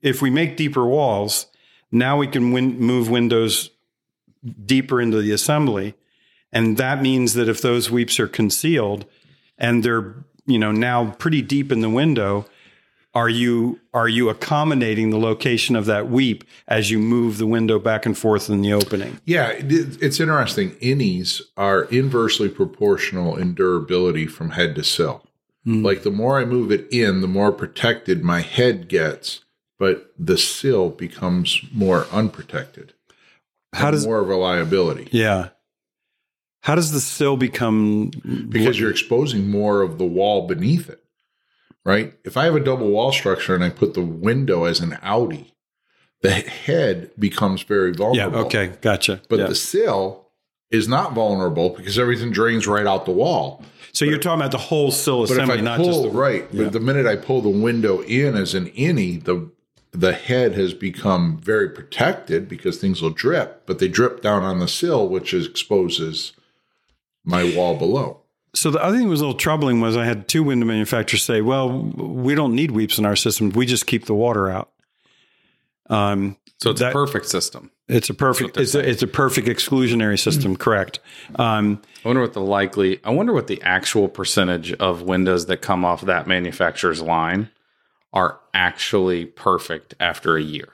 if 0.00 0.22
we 0.22 0.30
make 0.30 0.56
deeper 0.56 0.86
walls, 0.86 1.46
now 1.90 2.16
we 2.16 2.28
can 2.28 2.52
win, 2.52 2.78
move 2.78 3.10
windows 3.10 3.70
deeper 4.64 5.00
into 5.00 5.20
the 5.20 5.32
assembly, 5.32 5.94
and 6.52 6.76
that 6.76 7.02
means 7.02 7.34
that 7.34 7.48
if 7.48 7.60
those 7.60 7.90
weeps 7.90 8.20
are 8.20 8.28
concealed 8.28 9.04
and 9.58 9.82
they're 9.82 10.24
you 10.46 10.58
know 10.58 10.70
now 10.70 11.10
pretty 11.18 11.42
deep 11.42 11.72
in 11.72 11.80
the 11.80 11.90
window, 11.90 12.46
are 13.16 13.30
you 13.30 13.80
are 13.94 14.08
you 14.08 14.28
accommodating 14.28 15.08
the 15.08 15.18
location 15.18 15.74
of 15.74 15.86
that 15.86 16.10
weep 16.10 16.44
as 16.68 16.90
you 16.90 16.98
move 16.98 17.38
the 17.38 17.46
window 17.46 17.78
back 17.78 18.04
and 18.04 18.16
forth 18.16 18.50
in 18.50 18.60
the 18.60 18.74
opening? 18.74 19.18
Yeah, 19.24 19.54
it's 19.56 20.20
interesting. 20.20 20.72
Innies 20.72 21.40
are 21.56 21.84
inversely 21.84 22.50
proportional 22.50 23.34
in 23.34 23.54
durability 23.54 24.26
from 24.26 24.50
head 24.50 24.74
to 24.74 24.84
sill. 24.84 25.24
Hmm. 25.64 25.82
Like 25.82 26.02
the 26.02 26.10
more 26.10 26.38
I 26.38 26.44
move 26.44 26.70
it 26.70 26.86
in, 26.92 27.22
the 27.22 27.26
more 27.26 27.52
protected 27.52 28.22
my 28.22 28.42
head 28.42 28.86
gets, 28.86 29.40
but 29.78 30.12
the 30.18 30.36
sill 30.36 30.90
becomes 30.90 31.62
more 31.72 32.06
unprotected. 32.12 32.92
How 33.72 33.90
does 33.90 34.06
more 34.06 34.20
of 34.20 34.28
a 34.28 34.36
liability 34.36 35.08
yeah? 35.10 35.48
How 36.60 36.74
does 36.74 36.92
the 36.92 37.00
sill 37.00 37.38
become 37.38 38.10
because 38.50 38.78
you're 38.78 38.90
exposing 38.90 39.50
more 39.50 39.80
of 39.80 39.96
the 39.96 40.04
wall 40.04 40.46
beneath 40.46 40.90
it, 40.90 41.02
right? 41.86 42.12
If 42.24 42.36
I 42.36 42.44
have 42.44 42.56
a 42.56 42.60
double 42.60 42.90
wall 42.90 43.12
structure 43.12 43.54
and 43.54 43.62
I 43.64 43.70
put 43.70 43.94
the 43.94 44.02
window 44.02 44.64
as 44.64 44.80
an 44.80 44.90
outie, 45.02 45.52
the 46.20 46.30
head 46.32 47.12
becomes 47.18 47.62
very 47.62 47.92
vulnerable. 47.92 48.38
yeah? 48.40 48.44
Okay, 48.46 48.72
gotcha. 48.82 49.22
But 49.28 49.38
Yeah. 49.38 49.46
the 49.46 49.54
sill 49.54 50.26
is 50.70 50.88
not 50.88 51.14
vulnerable 51.14 51.70
because 51.70 51.96
everything 51.98 52.32
drains 52.32 52.66
right 52.66 52.86
out 52.86 53.04
the 53.04 53.12
wall. 53.12 53.62
So 53.92 54.04
you're 54.04 54.18
talking 54.18 54.40
about 54.40 54.50
the 54.50 54.58
whole 54.58 54.90
sill 54.90 55.22
But 55.22 55.30
assembly, 55.30 55.62
not 55.62 55.78
pull 55.78 55.86
just 55.86 56.02
the 56.02 56.10
right, 56.10 56.44
yeah. 56.52 56.64
but 56.64 56.72
the 56.72 56.80
minute 56.80 57.06
I 57.06 57.16
pull 57.16 57.40
the 57.40 57.48
window 57.48 58.02
in 58.02 58.34
as 58.34 58.52
an 58.54 58.66
innie, 58.70 59.22
the 59.22 59.50
the 59.92 60.12
head 60.12 60.52
has 60.54 60.74
become 60.74 61.38
very 61.38 61.70
protected 61.70 62.48
because 62.48 62.76
things 62.76 63.00
will 63.00 63.08
drip, 63.10 63.62
but 63.64 63.78
they 63.78 63.88
drip 63.88 64.20
down 64.20 64.42
on 64.42 64.58
the 64.58 64.68
sill, 64.68 65.08
which 65.08 65.32
exposes 65.32 66.32
my 67.24 67.42
wall 67.56 67.76
below. 67.78 68.20
So 68.56 68.70
the 68.70 68.82
other 68.82 68.96
thing 68.96 69.06
that 69.06 69.10
was 69.10 69.20
a 69.20 69.24
little 69.26 69.38
troubling 69.38 69.80
was 69.80 69.96
I 69.96 70.04
had 70.04 70.28
two 70.28 70.42
window 70.42 70.66
manufacturers 70.66 71.22
say, 71.22 71.40
"Well, 71.42 71.70
we 71.70 72.34
don't 72.34 72.54
need 72.54 72.70
weeps 72.70 72.98
in 72.98 73.04
our 73.06 73.16
system. 73.16 73.50
We 73.50 73.66
just 73.66 73.86
keep 73.86 74.06
the 74.06 74.14
water 74.14 74.48
out." 74.50 74.70
Um, 75.88 76.36
So 76.62 76.70
it's 76.70 76.80
That- 76.80 76.90
a 76.90 76.92
perfect 76.94 77.26
system. 77.28 77.70
it's 77.86 78.08
a 78.08 78.14
perfect 78.14 78.56
it's 78.56 78.74
a, 78.74 78.88
it's 78.88 79.02
a 79.02 79.06
perfect 79.06 79.46
exclusionary 79.46 80.18
system, 80.18 80.56
correct? 80.56 81.00
Um, 81.38 81.82
I 82.02 82.08
wonder 82.08 82.22
what 82.22 82.32
the 82.32 82.40
likely, 82.40 82.98
I 83.04 83.10
wonder 83.10 83.34
what 83.34 83.46
the 83.46 83.60
actual 83.62 84.08
percentage 84.08 84.72
of 84.72 85.02
windows 85.02 85.44
that 85.46 85.58
come 85.60 85.84
off 85.84 86.00
that 86.06 86.26
manufacturer's 86.26 87.02
line 87.02 87.50
are 88.14 88.40
actually 88.54 89.26
perfect 89.26 89.94
after 90.00 90.36
a 90.38 90.42
year. 90.42 90.68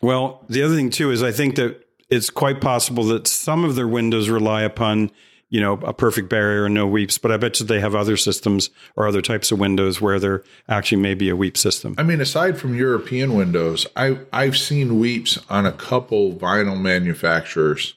well, 0.00 0.42
the 0.48 0.62
other 0.62 0.74
thing 0.74 0.88
too 0.88 1.10
is 1.10 1.22
I 1.22 1.32
think 1.32 1.56
that 1.56 1.84
it's 2.08 2.30
quite 2.30 2.62
possible 2.62 3.04
that 3.04 3.26
some 3.26 3.62
of 3.62 3.74
their 3.74 3.86
windows 3.86 4.30
rely 4.30 4.62
upon 4.62 5.10
you 5.50 5.60
know 5.60 5.74
a 5.74 5.92
perfect 5.92 6.28
barrier 6.28 6.64
and 6.64 6.74
no 6.74 6.86
weeps, 6.86 7.18
but 7.18 7.30
I 7.30 7.36
bet 7.36 7.60
you 7.60 7.66
they 7.66 7.80
have 7.80 7.94
other 7.94 8.16
systems 8.16 8.70
or 8.96 9.06
other 9.06 9.20
types 9.20 9.52
of 9.52 9.58
windows 9.58 10.00
where 10.00 10.18
there 10.18 10.42
actually 10.68 11.02
may 11.02 11.14
be 11.14 11.28
a 11.28 11.36
weep 11.36 11.58
system. 11.58 11.94
I 11.98 12.02
mean, 12.02 12.20
aside 12.20 12.58
from 12.58 12.74
European 12.74 13.34
windows, 13.34 13.86
I 13.96 14.18
I've 14.32 14.56
seen 14.56 14.98
weeps 14.98 15.38
on 15.50 15.66
a 15.66 15.72
couple 15.72 16.34
vinyl 16.34 16.80
manufacturers, 16.80 17.94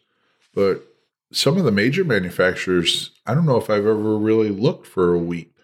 but 0.53 0.83
some 1.31 1.57
of 1.57 1.63
the 1.63 1.71
major 1.71 2.03
manufacturers, 2.03 3.11
I 3.25 3.33
don't 3.33 3.45
know 3.45 3.57
if 3.57 3.69
I've 3.69 3.85
ever 3.85 4.17
really 4.17 4.49
looked 4.49 4.87
for 4.87 5.13
a 5.13 5.19
weep 5.19 5.57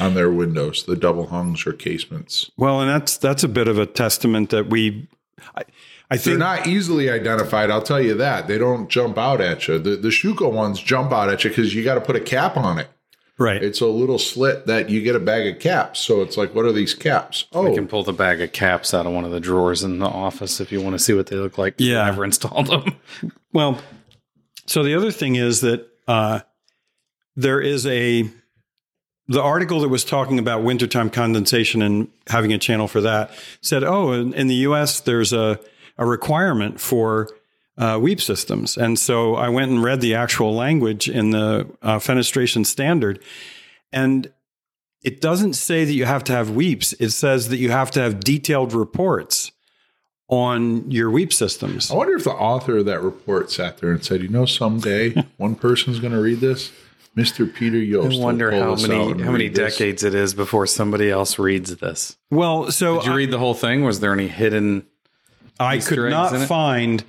on 0.00 0.14
their 0.14 0.30
windows, 0.30 0.84
the 0.84 0.96
double 0.96 1.28
hungs 1.28 1.66
or 1.66 1.72
casements. 1.72 2.50
Well, 2.56 2.80
and 2.80 2.90
that's 2.90 3.16
that's 3.16 3.44
a 3.44 3.48
bit 3.48 3.68
of 3.68 3.78
a 3.78 3.86
testament 3.86 4.50
that 4.50 4.68
we. 4.68 5.08
I, 5.54 5.62
I 6.10 6.16
They're 6.16 6.38
not 6.38 6.66
easily 6.66 7.10
identified. 7.10 7.70
I'll 7.70 7.82
tell 7.82 8.00
you 8.00 8.14
that 8.14 8.46
they 8.46 8.58
don't 8.58 8.88
jump 8.88 9.18
out 9.18 9.40
at 9.40 9.66
you. 9.68 9.78
The 9.78 9.96
the 9.96 10.08
Schüco 10.08 10.52
ones 10.52 10.80
jump 10.80 11.12
out 11.12 11.28
at 11.28 11.42
you 11.44 11.50
because 11.50 11.74
you 11.74 11.82
got 11.84 11.94
to 11.94 12.00
put 12.00 12.14
a 12.16 12.20
cap 12.20 12.56
on 12.56 12.78
it. 12.78 12.88
right. 13.38 13.62
It's 13.62 13.80
a 13.80 13.86
little 13.86 14.18
slit 14.18 14.66
that 14.66 14.88
you 14.88 15.02
get 15.02 15.16
a 15.16 15.20
bag 15.20 15.52
of 15.52 15.60
caps. 15.60 16.00
So 16.00 16.22
it's 16.22 16.36
like, 16.36 16.54
what 16.54 16.64
are 16.64 16.72
these 16.72 16.94
caps? 16.94 17.46
I 17.52 17.58
Oh, 17.58 17.74
can 17.74 17.88
pull 17.88 18.04
the 18.04 18.12
bag 18.12 18.40
of 18.40 18.52
caps 18.52 18.94
out 18.94 19.04
of 19.06 19.12
one 19.12 19.24
of 19.24 19.30
the 19.32 19.40
drawers 19.40 19.82
in 19.82 19.98
the 19.98 20.06
office 20.06 20.60
if 20.60 20.70
you 20.70 20.80
want 20.80 20.94
to 20.94 20.98
see 20.98 21.12
what 21.12 21.26
they 21.26 21.36
look 21.36 21.58
like. 21.58 21.74
Yeah. 21.78 22.02
I 22.02 22.06
never 22.06 22.24
installed 22.24 22.66
them. 22.68 22.96
Well, 23.52 23.78
so 24.66 24.82
the 24.82 24.94
other 24.94 25.10
thing 25.10 25.36
is 25.36 25.62
that 25.62 25.88
uh, 26.06 26.40
there 27.36 27.60
is 27.60 27.86
a 27.86 28.28
the 29.28 29.42
article 29.42 29.80
that 29.80 29.88
was 29.88 30.04
talking 30.04 30.38
about 30.38 30.62
wintertime 30.62 31.08
condensation 31.10 31.80
and 31.82 32.08
having 32.28 32.52
a 32.52 32.58
channel 32.58 32.86
for 32.86 33.00
that 33.00 33.30
said, 33.60 33.82
oh, 33.82 34.12
in, 34.12 34.32
in 34.34 34.46
the 34.46 34.54
U.S. 34.56 35.00
there's 35.00 35.32
a 35.32 35.58
a 35.98 36.06
requirement 36.06 36.80
for 36.80 37.28
uh, 37.78 37.98
weep 38.00 38.20
systems, 38.20 38.76
and 38.76 38.98
so 38.98 39.34
I 39.34 39.48
went 39.48 39.70
and 39.70 39.82
read 39.82 40.00
the 40.00 40.14
actual 40.14 40.54
language 40.54 41.08
in 41.08 41.30
the 41.30 41.68
uh, 41.82 41.98
fenestration 41.98 42.64
standard, 42.64 43.22
and 43.92 44.32
it 45.02 45.20
doesn't 45.20 45.54
say 45.54 45.84
that 45.84 45.92
you 45.92 46.04
have 46.04 46.24
to 46.24 46.32
have 46.32 46.50
weeps. 46.50 46.92
It 46.94 47.10
says 47.10 47.48
that 47.50 47.58
you 47.58 47.70
have 47.70 47.90
to 47.92 48.00
have 48.00 48.20
detailed 48.20 48.72
reports 48.72 49.52
on 50.28 50.90
your 50.90 51.10
weep 51.10 51.32
systems. 51.32 51.90
I 51.90 51.94
wonder 51.94 52.16
if 52.16 52.24
the 52.24 52.32
author 52.32 52.78
of 52.78 52.86
that 52.86 53.00
report 53.02 53.50
sat 53.50 53.78
there 53.78 53.92
and 53.92 54.04
said, 54.04 54.22
you 54.22 54.28
know, 54.28 54.46
someday 54.46 55.10
one 55.36 55.54
person's 55.54 56.00
going 56.00 56.12
to 56.12 56.20
read 56.20 56.40
this. 56.40 56.72
Mr. 57.16 57.52
Peter 57.52 57.78
Yost. 57.78 58.06
I 58.06 58.08
will 58.16 58.24
wonder 58.24 58.50
pull 58.50 58.60
how 58.60 58.74
many 58.74 59.22
how 59.22 59.32
many 59.32 59.44
read 59.44 59.54
this. 59.54 59.74
decades 59.78 60.02
it 60.02 60.14
is 60.14 60.34
before 60.34 60.66
somebody 60.66 61.10
else 61.10 61.38
reads 61.38 61.74
this. 61.76 62.16
Well, 62.30 62.70
so 62.70 62.96
Did 62.96 63.06
you 63.06 63.14
read 63.14 63.30
the 63.30 63.38
whole 63.38 63.54
thing? 63.54 63.84
Was 63.84 64.00
there 64.00 64.12
any 64.12 64.28
hidden? 64.28 64.86
I 65.58 65.76
Easter 65.76 65.94
could 65.94 66.10
not 66.10 66.46
find 66.46 67.04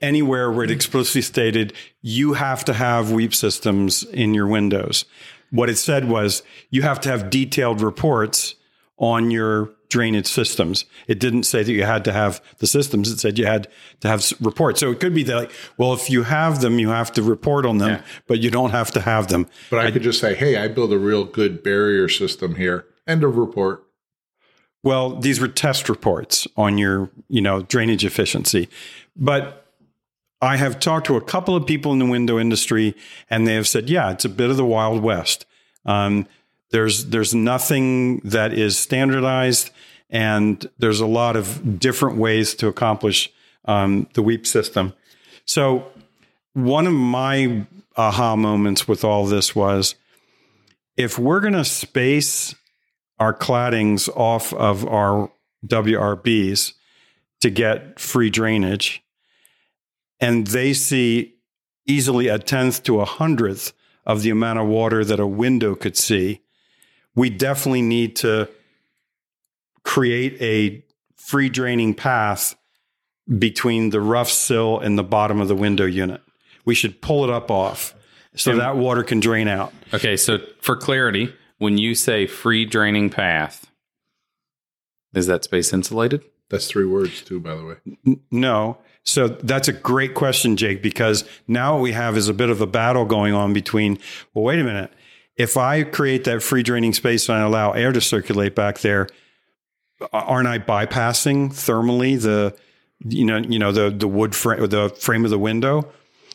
anywhere 0.00 0.50
where 0.50 0.64
it 0.64 0.68
mm-hmm. 0.68 0.76
explicitly 0.76 1.22
stated 1.22 1.72
you 2.02 2.34
have 2.34 2.64
to 2.66 2.74
have 2.74 3.10
weep 3.10 3.34
systems 3.34 4.02
in 4.04 4.34
your 4.34 4.46
windows. 4.46 5.04
What 5.50 5.70
it 5.70 5.76
said 5.76 6.08
was 6.08 6.42
you 6.70 6.82
have 6.82 7.00
to 7.02 7.08
have 7.08 7.30
detailed 7.30 7.80
reports 7.80 8.56
on 8.98 9.30
your 9.30 9.70
drainage 9.88 10.26
systems. 10.26 10.84
It 11.06 11.20
didn't 11.20 11.44
say 11.44 11.62
that 11.62 11.72
you 11.72 11.84
had 11.84 12.04
to 12.06 12.12
have 12.12 12.42
the 12.58 12.66
systems. 12.66 13.10
It 13.10 13.20
said 13.20 13.38
you 13.38 13.46
had 13.46 13.68
to 14.00 14.08
have 14.08 14.32
reports. 14.40 14.80
So 14.80 14.90
it 14.90 14.98
could 14.98 15.14
be 15.14 15.22
that, 15.24 15.36
like, 15.36 15.52
well, 15.76 15.92
if 15.92 16.10
you 16.10 16.24
have 16.24 16.60
them, 16.60 16.78
you 16.78 16.88
have 16.88 17.12
to 17.12 17.22
report 17.22 17.64
on 17.64 17.78
them, 17.78 17.90
Yeah. 17.90 18.02
but 18.26 18.40
you 18.40 18.50
don't 18.50 18.70
have 18.70 18.90
to 18.92 19.00
have 19.00 19.28
them. 19.28 19.46
But 19.70 19.86
I, 19.86 19.90
could 19.92 20.02
just 20.02 20.20
say, 20.20 20.34
hey, 20.34 20.56
I 20.56 20.66
build 20.68 20.92
a 20.92 20.98
real 20.98 21.24
good 21.24 21.62
barrier 21.62 22.08
system 22.08 22.56
here. 22.56 22.86
End 23.06 23.22
of 23.22 23.36
report. 23.36 23.83
Well, 24.84 25.16
these 25.16 25.40
were 25.40 25.48
test 25.48 25.88
reports 25.88 26.46
on 26.56 26.76
your, 26.76 27.10
you 27.28 27.40
know, 27.40 27.62
drainage 27.62 28.04
efficiency. 28.04 28.68
But 29.16 29.66
I 30.42 30.58
have 30.58 30.78
talked 30.78 31.06
to 31.06 31.16
a 31.16 31.22
couple 31.22 31.56
of 31.56 31.66
people 31.66 31.92
in 31.94 31.98
the 31.98 32.06
window 32.06 32.38
industry, 32.38 32.94
and 33.30 33.46
they 33.46 33.54
have 33.54 33.66
said, 33.66 33.88
yeah, 33.88 34.12
it's 34.12 34.26
a 34.26 34.28
bit 34.28 34.50
of 34.50 34.58
the 34.58 34.64
Wild 34.64 35.02
West. 35.02 35.46
Um, 35.86 36.26
there's 36.70 37.06
there's 37.06 37.34
nothing 37.34 38.18
that 38.24 38.52
is 38.52 38.76
standardized, 38.76 39.70
and 40.10 40.68
there's 40.78 41.00
a 41.00 41.06
lot 41.06 41.34
of 41.34 41.78
different 41.78 42.18
ways 42.18 42.54
to 42.56 42.68
accomplish 42.68 43.32
um, 43.64 44.06
the 44.12 44.22
WEEP 44.22 44.46
system. 44.46 44.92
So 45.46 45.86
one 46.52 46.86
of 46.86 46.92
my 46.92 47.64
aha 47.96 48.36
moments 48.36 48.86
with 48.86 49.02
all 49.02 49.24
this 49.24 49.56
was, 49.56 49.94
if 50.96 51.18
we're 51.18 51.40
going 51.40 51.54
to 51.54 51.64
space 51.64 52.54
our 53.18 53.32
claddings 53.32 54.08
off 54.16 54.52
of 54.52 54.86
our 54.86 55.30
WRBs 55.66 56.72
to 57.40 57.50
get 57.50 57.98
free 57.98 58.30
drainage. 58.30 59.02
And 60.20 60.46
they 60.46 60.72
see 60.72 61.34
easily 61.86 62.28
a 62.28 62.38
tenth 62.38 62.82
to 62.84 63.00
a 63.00 63.04
hundredth 63.04 63.72
of 64.06 64.22
the 64.22 64.30
amount 64.30 64.58
of 64.58 64.66
water 64.66 65.04
that 65.04 65.20
a 65.20 65.26
window 65.26 65.74
could 65.74 65.96
see, 65.96 66.40
we 67.14 67.30
definitely 67.30 67.82
need 67.82 68.16
to 68.16 68.48
create 69.82 70.40
a 70.40 70.84
free 71.16 71.48
draining 71.48 71.94
path 71.94 72.54
between 73.38 73.90
the 73.90 74.00
rough 74.00 74.30
sill 74.30 74.78
and 74.78 74.98
the 74.98 75.04
bottom 75.04 75.40
of 75.40 75.48
the 75.48 75.54
window 75.54 75.86
unit. 75.86 76.20
We 76.64 76.74
should 76.74 77.00
pull 77.00 77.24
it 77.24 77.30
up 77.30 77.50
off 77.50 77.94
so 78.34 78.56
that 78.56 78.76
water 78.76 79.02
can 79.02 79.20
drain 79.20 79.48
out. 79.48 79.72
Okay, 79.92 80.16
so 80.16 80.38
for 80.60 80.76
clarity, 80.76 81.32
when 81.58 81.78
you 81.78 81.94
say 81.94 82.26
free 82.26 82.64
draining 82.64 83.10
path, 83.10 83.70
is 85.14 85.26
that 85.26 85.44
space 85.44 85.72
insulated? 85.72 86.24
That's 86.50 86.66
three 86.68 86.84
words 86.84 87.22
too, 87.22 87.40
by 87.40 87.56
the 87.56 87.64
way. 87.64 88.16
No. 88.30 88.78
So 89.02 89.28
that's 89.28 89.68
a 89.68 89.72
great 89.72 90.14
question, 90.14 90.56
Jake, 90.56 90.82
because 90.82 91.24
now 91.46 91.74
what 91.74 91.82
we 91.82 91.92
have 91.92 92.16
is 92.16 92.28
a 92.28 92.34
bit 92.34 92.50
of 92.50 92.60
a 92.60 92.66
battle 92.66 93.04
going 93.04 93.34
on 93.34 93.52
between, 93.52 93.98
well, 94.32 94.44
wait 94.44 94.58
a 94.58 94.64
minute. 94.64 94.92
If 95.36 95.56
I 95.56 95.82
create 95.82 96.24
that 96.24 96.42
free 96.42 96.62
draining 96.62 96.92
space 96.92 97.28
and 97.28 97.38
I 97.38 97.42
allow 97.42 97.72
air 97.72 97.92
to 97.92 98.00
circulate 98.00 98.54
back 98.54 98.78
there, 98.80 99.08
aren't 100.12 100.48
I 100.48 100.58
bypassing 100.58 101.50
thermally 101.50 102.20
the, 102.20 102.56
you 103.04 103.24
know, 103.24 103.38
you 103.38 103.58
know, 103.58 103.72
the, 103.72 103.90
the 103.90 104.08
wood 104.08 104.34
frame, 104.34 104.66
the 104.68 104.90
frame 104.90 105.24
of 105.24 105.30
the 105.30 105.38
window? 105.38 105.90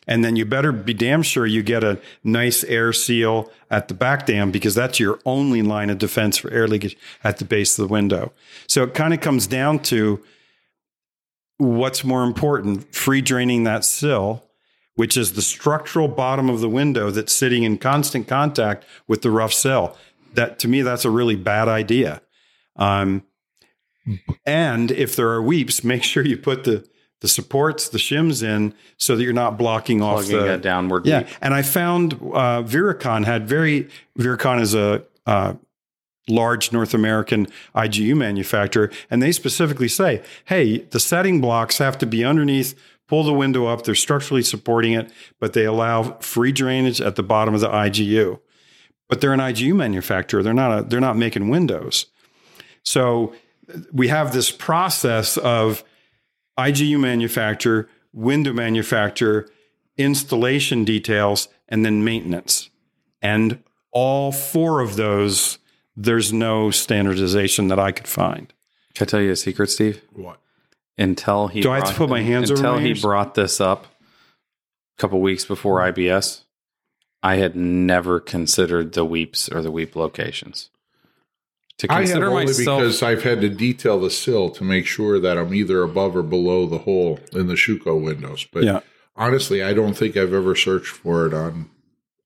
And 0.09 0.25
then 0.25 0.35
you 0.35 0.43
better 0.43 0.71
be 0.71 0.95
damn 0.95 1.21
sure 1.21 1.45
you 1.45 1.61
get 1.61 1.83
a 1.83 2.01
nice 2.23 2.63
air 2.63 2.91
seal 2.91 3.51
at 3.69 3.89
the 3.89 3.93
back 3.93 4.25
dam 4.25 4.49
because 4.49 4.73
that's 4.73 4.99
your 4.99 5.19
only 5.23 5.61
line 5.61 5.91
of 5.91 5.99
defense 5.99 6.39
for 6.39 6.49
air 6.51 6.67
leakage 6.67 6.97
at 7.23 7.37
the 7.37 7.45
base 7.45 7.77
of 7.77 7.87
the 7.87 7.93
window. 7.93 8.33
So 8.65 8.81
it 8.81 8.95
kind 8.95 9.13
of 9.13 9.21
comes 9.21 9.45
down 9.45 9.79
to 9.83 10.19
what's 11.57 12.03
more 12.03 12.23
important 12.23 12.95
free 12.95 13.21
draining 13.21 13.65
that 13.65 13.85
sill, 13.85 14.43
which 14.95 15.15
is 15.15 15.33
the 15.33 15.43
structural 15.43 16.07
bottom 16.07 16.49
of 16.49 16.59
the 16.59 16.69
window 16.69 17.11
that's 17.11 17.31
sitting 17.31 17.61
in 17.61 17.77
constant 17.77 18.27
contact 18.27 18.85
with 19.07 19.21
the 19.21 19.29
rough 19.29 19.53
sill. 19.53 19.95
That 20.33 20.57
to 20.59 20.67
me, 20.67 20.81
that's 20.81 21.05
a 21.05 21.11
really 21.11 21.35
bad 21.35 21.67
idea. 21.67 22.23
Um, 22.77 23.23
and 24.43 24.89
if 24.89 25.15
there 25.15 25.29
are 25.29 25.41
weeps, 25.41 25.83
make 25.83 26.01
sure 26.01 26.25
you 26.25 26.37
put 26.37 26.63
the 26.63 26.88
the 27.21 27.27
supports, 27.27 27.89
the 27.89 27.97
shims 27.97 28.43
in, 28.43 28.73
so 28.97 29.15
that 29.15 29.23
you're 29.23 29.33
not 29.33 29.57
blocking 29.57 30.01
off 30.01 30.25
Plugging 30.25 30.37
the 30.37 30.53
a 30.53 30.57
downward 30.57 31.05
yeah, 31.05 31.27
and 31.41 31.53
I 31.53 31.61
found 31.61 32.13
uh, 32.13 32.63
Viracon 32.63 33.25
had 33.25 33.47
very 33.47 33.89
Viracon 34.17 34.61
is 34.61 34.73
a 34.73 35.03
uh, 35.25 35.53
large 36.27 36.71
North 36.71 36.93
American 36.93 37.47
IGU 37.75 38.15
manufacturer, 38.15 38.89
and 39.09 39.21
they 39.21 39.31
specifically 39.31 39.87
say, 39.87 40.23
"Hey, 40.45 40.79
the 40.79 40.99
setting 40.99 41.41
blocks 41.41 41.77
have 41.79 41.97
to 41.99 42.05
be 42.05 42.23
underneath. 42.23 42.79
Pull 43.07 43.23
the 43.23 43.33
window 43.33 43.65
up. 43.65 43.83
They're 43.83 43.95
structurally 43.95 44.43
supporting 44.43 44.93
it, 44.93 45.11
but 45.39 45.53
they 45.53 45.65
allow 45.65 46.19
free 46.19 46.51
drainage 46.51 47.01
at 47.01 47.15
the 47.15 47.23
bottom 47.23 47.55
of 47.55 47.59
the 47.59 47.67
IGU. 47.69 48.39
But 49.09 49.19
they're 49.19 49.33
an 49.33 49.39
IGU 49.39 49.75
manufacturer. 49.75 50.43
They're 50.43 50.53
not. 50.53 50.79
A, 50.79 50.83
they're 50.83 50.99
not 51.01 51.17
making 51.17 51.49
windows. 51.49 52.05
So 52.83 53.33
we 53.91 54.07
have 54.07 54.31
this 54.31 54.51
process 54.51 55.37
of 55.37 55.83
IGU 56.59 56.99
manufacturer, 56.99 57.89
window 58.13 58.53
manufacturer, 58.53 59.49
installation 59.97 60.83
details, 60.83 61.47
and 61.67 61.85
then 61.85 62.03
maintenance. 62.03 62.69
And 63.21 63.63
all 63.91 64.31
four 64.31 64.81
of 64.81 64.95
those, 64.95 65.57
there's 65.95 66.31
no 66.33 66.71
standardization 66.71 67.67
that 67.69 67.79
I 67.79 67.91
could 67.91 68.07
find. 68.07 68.53
Can 68.93 69.05
I 69.05 69.09
tell 69.09 69.21
you 69.21 69.31
a 69.31 69.35
secret, 69.35 69.69
Steve? 69.69 70.01
What? 70.13 70.39
Until 70.97 71.47
he 71.47 71.61
Do 71.61 71.71
I 71.71 71.75
have 71.75 71.89
to 71.89 71.93
put 71.93 72.09
my 72.09 72.21
hands 72.21 72.49
until 72.49 72.75
my 72.75 72.81
he 72.81 72.89
ears? 72.89 73.01
brought 73.01 73.35
this 73.35 73.61
up 73.61 73.85
a 73.85 75.01
couple 75.01 75.21
weeks 75.21 75.45
before 75.45 75.79
IBS, 75.79 76.41
I 77.23 77.35
had 77.35 77.55
never 77.55 78.19
considered 78.19 78.93
the 78.93 79.05
weeps 79.05 79.49
or 79.49 79.61
the 79.61 79.71
weep 79.71 79.95
locations. 79.95 80.69
To 81.79 81.91
I 81.91 82.05
have 82.05 82.21
only 82.23 82.45
myself 82.45 82.81
because 82.81 83.01
I've 83.03 83.23
had 83.23 83.39
to 83.41 83.49
detail 83.49 83.99
the 83.99 84.09
sill 84.09 84.49
to 84.51 84.63
make 84.65 84.85
sure 84.85 85.17
that 85.19 85.37
I'm 85.37 85.53
either 85.53 85.81
above 85.81 86.15
or 86.15 86.23
below 86.23 86.65
the 86.65 86.79
hole 86.79 87.19
in 87.31 87.47
the 87.47 87.53
Schüco 87.55 88.01
windows. 88.03 88.45
But 88.51 88.63
Yeah. 88.63 88.79
honestly, 89.15 89.63
I 89.63 89.73
don't 89.73 89.93
think 89.95 90.17
I've 90.17 90.33
ever 90.33 90.55
searched 90.55 90.87
for 90.91 91.25
it 91.25 91.33
on 91.33 91.69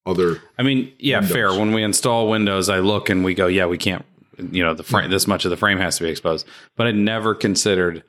other. 0.07 0.41
I 0.57 0.63
mean, 0.63 0.91
yeah, 0.97 1.19
Windows. 1.19 1.31
fair. 1.33 1.53
When 1.53 1.71
we 1.71 1.83
install 1.83 2.29
Windows, 2.29 2.67
I 2.67 2.79
look 2.79 3.09
and 3.09 3.23
we 3.23 3.35
go, 3.35 3.45
yeah, 3.47 3.67
we 3.67 3.77
can't. 3.77 4.03
You 4.51 4.63
know, 4.63 4.73
the 4.73 4.81
frame. 4.83 5.11
This 5.11 5.27
much 5.27 5.45
of 5.45 5.51
the 5.51 5.57
frame 5.57 5.77
has 5.77 5.97
to 5.97 6.03
be 6.03 6.09
exposed. 6.09 6.47
But 6.75 6.87
I 6.87 6.91
never 6.91 7.35
considered, 7.35 8.03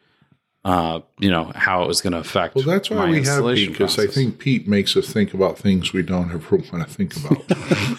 uh, 0.64 1.00
you 1.18 1.30
know, 1.30 1.52
how 1.54 1.82
it 1.84 1.86
was 1.88 2.00
going 2.00 2.14
to 2.14 2.18
affect. 2.20 2.54
Well, 2.54 2.64
that's 2.64 2.88
why 2.88 2.96
my 2.96 3.04
we 3.10 3.16
have 3.16 3.26
installation 3.26 3.72
because 3.72 3.98
I 3.98 4.06
think 4.06 4.38
Pete 4.38 4.66
makes 4.66 4.96
us 4.96 5.12
think 5.12 5.34
about 5.34 5.58
things 5.58 5.92
we 5.92 6.00
don't 6.02 6.32
ever 6.32 6.56
want 6.72 6.88
to 6.88 6.94
think 6.94 7.14
about. 7.16 7.98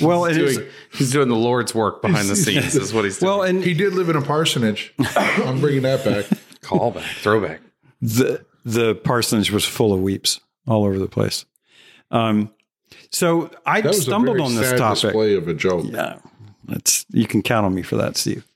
Well, 0.00 0.26
it 0.26 0.36
is. 0.36 0.56
doing, 0.58 0.68
he's 0.92 1.10
doing 1.12 1.28
the 1.28 1.36
Lord's 1.36 1.74
work 1.74 2.02
behind 2.02 2.28
the 2.28 2.36
scenes. 2.44 2.74
is 2.74 2.92
what 2.92 3.04
he's 3.04 3.18
doing. 3.18 3.30
Well, 3.30 3.42
and 3.42 3.62
he 3.64 3.74
did 3.74 3.94
live 3.94 4.08
in 4.08 4.16
a 4.16 4.22
parsonage. 4.22 4.92
I'm 5.16 5.60
bringing 5.60 5.82
that 5.82 6.04
back. 6.04 6.26
callback, 6.62 7.20
throwback. 7.22 7.60
the 8.02 8.44
the 8.64 8.94
parsonage 8.96 9.50
was 9.50 9.64
full 9.64 9.92
of 9.94 10.00
weeps 10.00 10.40
all 10.66 10.84
over 10.84 10.98
the 10.98 11.08
place. 11.08 11.46
Um, 12.10 12.50
so 13.10 13.50
I 13.64 13.80
That 13.80 13.88
was 13.88 14.02
stumbled 14.02 14.36
a 14.36 14.38
very 14.40 14.42
on 14.50 14.54
this 14.56 14.68
sad 14.70 14.78
topic. 14.78 15.02
display 15.02 15.34
of 15.36 15.48
a 15.48 15.54
joke. 15.54 15.86
Yeah, 15.88 16.18
that's 16.64 17.06
you 17.10 17.26
can 17.26 17.42
count 17.42 17.64
on 17.66 17.74
me 17.74 17.82
for 17.82 17.96
that, 17.96 18.16
Steve. 18.16 18.46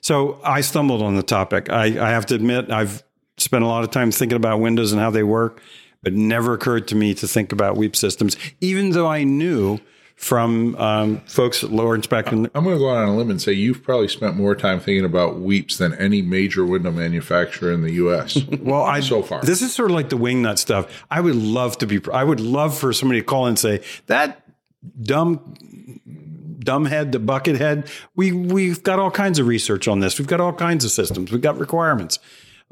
So 0.00 0.38
I 0.44 0.60
stumbled 0.60 1.02
on 1.02 1.16
the 1.16 1.22
topic. 1.22 1.70
I, 1.70 1.84
I 1.86 2.10
have 2.10 2.26
to 2.26 2.34
admit, 2.34 2.70
I've 2.70 3.02
spent 3.36 3.64
a 3.64 3.66
lot 3.66 3.82
of 3.84 3.90
time 3.90 4.10
thinking 4.12 4.36
about 4.36 4.60
Windows 4.60 4.92
and 4.92 5.00
how 5.00 5.10
they 5.10 5.22
work, 5.22 5.60
but 6.02 6.12
it 6.12 6.16
never 6.18 6.52
occurred 6.54 6.86
to 6.88 6.94
me 6.94 7.14
to 7.14 7.26
think 7.26 7.52
about 7.52 7.76
weep 7.76 7.96
systems, 7.96 8.36
even 8.60 8.90
though 8.90 9.06
I 9.08 9.24
knew 9.24 9.80
from 10.18 10.74
um, 10.76 11.20
folks 11.26 11.62
at 11.62 11.70
Lawrence 11.70 12.08
back 12.08 12.32
in 12.32 12.50
I'm 12.52 12.64
going 12.64 12.74
to 12.74 12.78
go 12.78 12.90
out 12.90 12.96
on 12.96 13.08
a 13.08 13.16
limb 13.16 13.30
and 13.30 13.40
say 13.40 13.52
you've 13.52 13.84
probably 13.84 14.08
spent 14.08 14.34
more 14.34 14.56
time 14.56 14.80
thinking 14.80 15.04
about 15.04 15.38
weeps 15.38 15.78
than 15.78 15.94
any 15.94 16.22
major 16.22 16.66
window 16.66 16.90
manufacturer 16.90 17.72
in 17.72 17.82
the 17.82 17.92
U.S. 17.92 18.36
Well, 18.60 18.82
I 18.82 18.98
So 18.98 19.22
far. 19.22 19.42
this 19.42 19.62
is 19.62 19.72
sort 19.72 19.90
of 19.92 19.94
like 19.94 20.08
the 20.08 20.18
wingnut 20.18 20.58
stuff. 20.58 21.04
I 21.08 21.20
would 21.20 21.36
love 21.36 21.78
to 21.78 21.86
be. 21.86 22.00
I 22.12 22.24
would 22.24 22.40
love 22.40 22.76
for 22.76 22.92
somebody 22.92 23.20
to 23.20 23.24
call 23.24 23.46
and 23.46 23.56
say 23.56 23.80
that 24.06 24.42
dumb, 25.00 25.54
dumbhead 26.58 27.12
the 27.12 27.20
bucket 27.20 27.56
head. 27.56 27.88
We 28.16 28.32
we've 28.32 28.82
got 28.82 28.98
all 28.98 29.12
kinds 29.12 29.38
of 29.38 29.46
research 29.46 29.86
on 29.86 30.00
this. 30.00 30.18
We've 30.18 30.26
got 30.28 30.40
all 30.40 30.52
kinds 30.52 30.84
of 30.84 30.90
systems. 30.90 31.30
We've 31.30 31.40
got 31.40 31.58
requirements. 31.58 32.18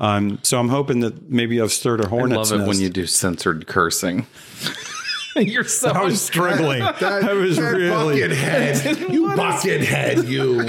Um, 0.00 0.40
so 0.42 0.58
I'm 0.58 0.68
hoping 0.68 1.00
that 1.00 1.30
maybe 1.30 1.60
I've 1.60 1.72
stirred 1.72 2.04
a 2.04 2.08
hornet's 2.08 2.50
love 2.50 2.62
it 2.62 2.66
when 2.66 2.80
you 2.80 2.90
do 2.90 3.06
censored 3.06 3.66
cursing. 3.66 4.26
You're 5.40 5.64
so. 5.64 5.90
I 5.90 6.02
was 6.04 6.20
struggling. 6.22 6.82
I 7.00 7.32
was 7.32 7.58
really. 7.58 8.20
bucket 8.20 8.36
head. 8.36 8.98
You 9.10 9.34
bucket 9.36 9.82
head, 9.82 10.24
you. 10.24 10.64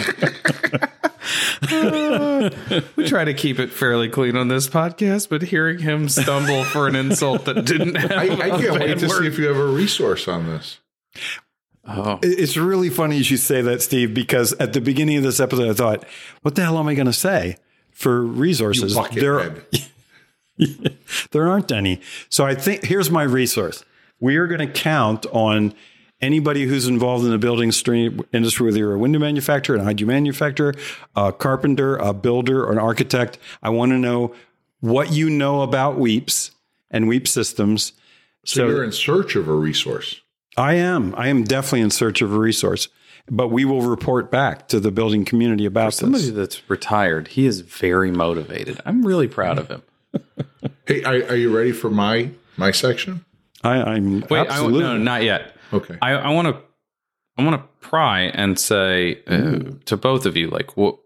we 2.95 3.07
try 3.07 3.23
to 3.25 3.33
keep 3.33 3.59
it 3.59 3.71
fairly 3.71 4.09
clean 4.09 4.35
on 4.37 4.47
this 4.47 4.67
podcast, 4.67 5.29
but 5.29 5.41
hearing 5.41 5.79
him 5.79 6.09
stumble 6.09 6.63
for 6.65 6.87
an 6.87 6.95
insult 6.95 7.45
that 7.45 7.65
didn't 7.65 7.95
have 7.95 8.11
I, 8.11 8.15
I 8.15 8.23
a 8.23 8.37
can't 8.37 8.71
wait 8.73 8.79
bad 8.87 8.99
to 8.99 9.07
word. 9.07 9.21
see 9.21 9.27
if 9.27 9.37
you 9.39 9.47
have 9.47 9.57
a 9.57 9.65
resource 9.67 10.27
on 10.27 10.45
this. 10.47 10.79
Oh, 11.87 12.19
It's 12.21 12.57
really 12.57 12.89
funny 12.89 13.17
you 13.17 13.23
should 13.23 13.39
say 13.39 13.61
that, 13.61 13.81
Steve, 13.81 14.13
because 14.13 14.53
at 14.53 14.73
the 14.73 14.81
beginning 14.81 15.17
of 15.17 15.23
this 15.23 15.39
episode, 15.39 15.69
I 15.69 15.73
thought, 15.73 16.03
"What 16.41 16.55
the 16.55 16.63
hell 16.63 16.77
am 16.77 16.87
I 16.87 16.95
going 16.95 17.05
to 17.07 17.13
say 17.13 17.57
for 17.91 18.21
resources?" 18.21 18.93
You 18.95 19.01
bucket 19.01 19.19
There- 19.21 19.39
head. 19.39 19.65
there 21.31 21.47
aren't 21.47 21.71
any. 21.71 22.01
So 22.29 22.45
I 22.45 22.55
think 22.55 22.83
here's 22.85 23.09
my 23.11 23.23
resource. 23.23 23.83
We 24.19 24.37
are 24.37 24.47
going 24.47 24.65
to 24.65 24.71
count 24.71 25.25
on 25.27 25.73
anybody 26.21 26.65
who's 26.65 26.87
involved 26.87 27.25
in 27.25 27.31
the 27.31 27.37
building 27.37 27.71
industry, 28.33 28.65
whether 28.65 28.77
you're 28.77 28.93
a 28.93 28.99
window 28.99 29.19
manufacturer, 29.19 29.75
an 29.77 29.87
IG 29.87 30.05
manufacturer, 30.07 30.73
a 31.15 31.31
carpenter, 31.31 31.95
a 31.97 32.13
builder, 32.13 32.65
or 32.65 32.71
an 32.71 32.79
architect. 32.79 33.37
I 33.61 33.69
want 33.69 33.91
to 33.91 33.97
know 33.97 34.33
what 34.79 35.11
you 35.11 35.29
know 35.29 35.61
about 35.61 35.97
weeps 35.97 36.51
and 36.89 37.07
weep 37.07 37.27
systems. 37.27 37.93
So, 38.45 38.61
So, 38.61 38.67
you're 38.67 38.83
in 38.83 38.91
search 38.91 39.35
of 39.35 39.47
a 39.47 39.53
resource. 39.53 40.21
I 40.55 40.73
am. 40.73 41.13
I 41.15 41.27
am 41.27 41.43
definitely 41.43 41.81
in 41.81 41.91
search 41.91 42.21
of 42.21 42.33
a 42.33 42.37
resource, 42.37 42.87
but 43.29 43.49
we 43.49 43.63
will 43.65 43.81
report 43.81 44.31
back 44.31 44.67
to 44.69 44.79
the 44.79 44.89
building 44.89 45.23
community 45.23 45.65
about 45.65 45.93
somebody 45.93 46.25
this. 46.25 46.33
that's 46.33 46.69
retired, 46.69 47.29
he 47.29 47.45
is 47.45 47.61
very 47.61 48.09
motivated. 48.09 48.81
I'm 48.85 49.05
really 49.05 49.27
proud 49.27 49.59
of 49.59 49.67
him. 49.67 49.83
Hey, 50.87 51.03
are, 51.03 51.29
are 51.29 51.35
you 51.35 51.55
ready 51.55 51.73
for 51.73 51.89
my 51.91 52.31
my 52.55 52.71
section? 52.71 53.23
I, 53.67 53.93
I'm 53.95 54.21
Wait, 54.29 54.47
I, 54.49 54.65
no, 54.65 54.97
not 54.97 55.23
yet. 55.23 55.55
Okay. 55.73 55.97
I, 56.01 56.11
I 56.11 56.29
want 56.29 56.47
to, 56.47 56.61
I 57.37 57.43
want 57.43 57.61
to 57.61 57.67
pry 57.87 58.21
and 58.21 58.57
say 58.59 59.21
uh, 59.27 59.59
to 59.85 59.97
both 59.97 60.25
of 60.25 60.35
you, 60.37 60.49
like, 60.49 60.77
what, 60.77 60.97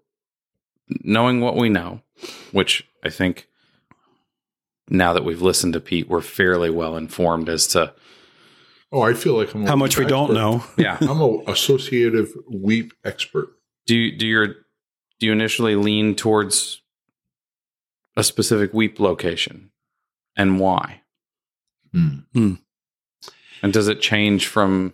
knowing 1.04 1.41
what 1.41 1.56
we 1.56 1.69
know, 1.69 2.02
which 2.52 2.88
I 3.04 3.10
think 3.10 3.47
now 4.89 5.13
that 5.13 5.26
we've 5.26 5.41
listened 5.41 5.74
to 5.74 5.80
Pete, 5.80 6.08
we're 6.08 6.21
fairly 6.21 6.69
well 6.69 6.95
informed 6.95 7.50
as 7.50 7.67
to, 7.67 7.93
Oh, 8.93 9.02
I 9.02 9.13
feel 9.13 9.38
like 9.38 9.54
I'm 9.54 9.63
a 9.63 9.67
How 9.67 9.76
much 9.78 9.97
we 9.97 10.04
weep 10.04 10.10
don't 10.10 10.34
know. 10.34 10.65
yeah. 10.78 10.97
I'm 11.00 11.21
a 11.21 11.39
associative 11.47 12.34
weep 12.50 12.93
expert. 13.06 13.50
do 13.86 13.95
you, 13.95 14.17
do 14.17 14.28
your, 14.28 14.47
do 14.47 15.28
you 15.28 15.32
initially 15.32 15.76
lean 15.76 16.13
towards 16.15 16.82
a 18.17 18.24
specific 18.24 18.74
weep 18.74 19.00
location, 19.00 19.71
and 20.36 20.60
why? 20.60 21.00
Hmm. 21.93 22.54
And 23.63 23.73
does 23.73 23.88
it 23.88 24.01
change 24.01 24.47
from 24.47 24.93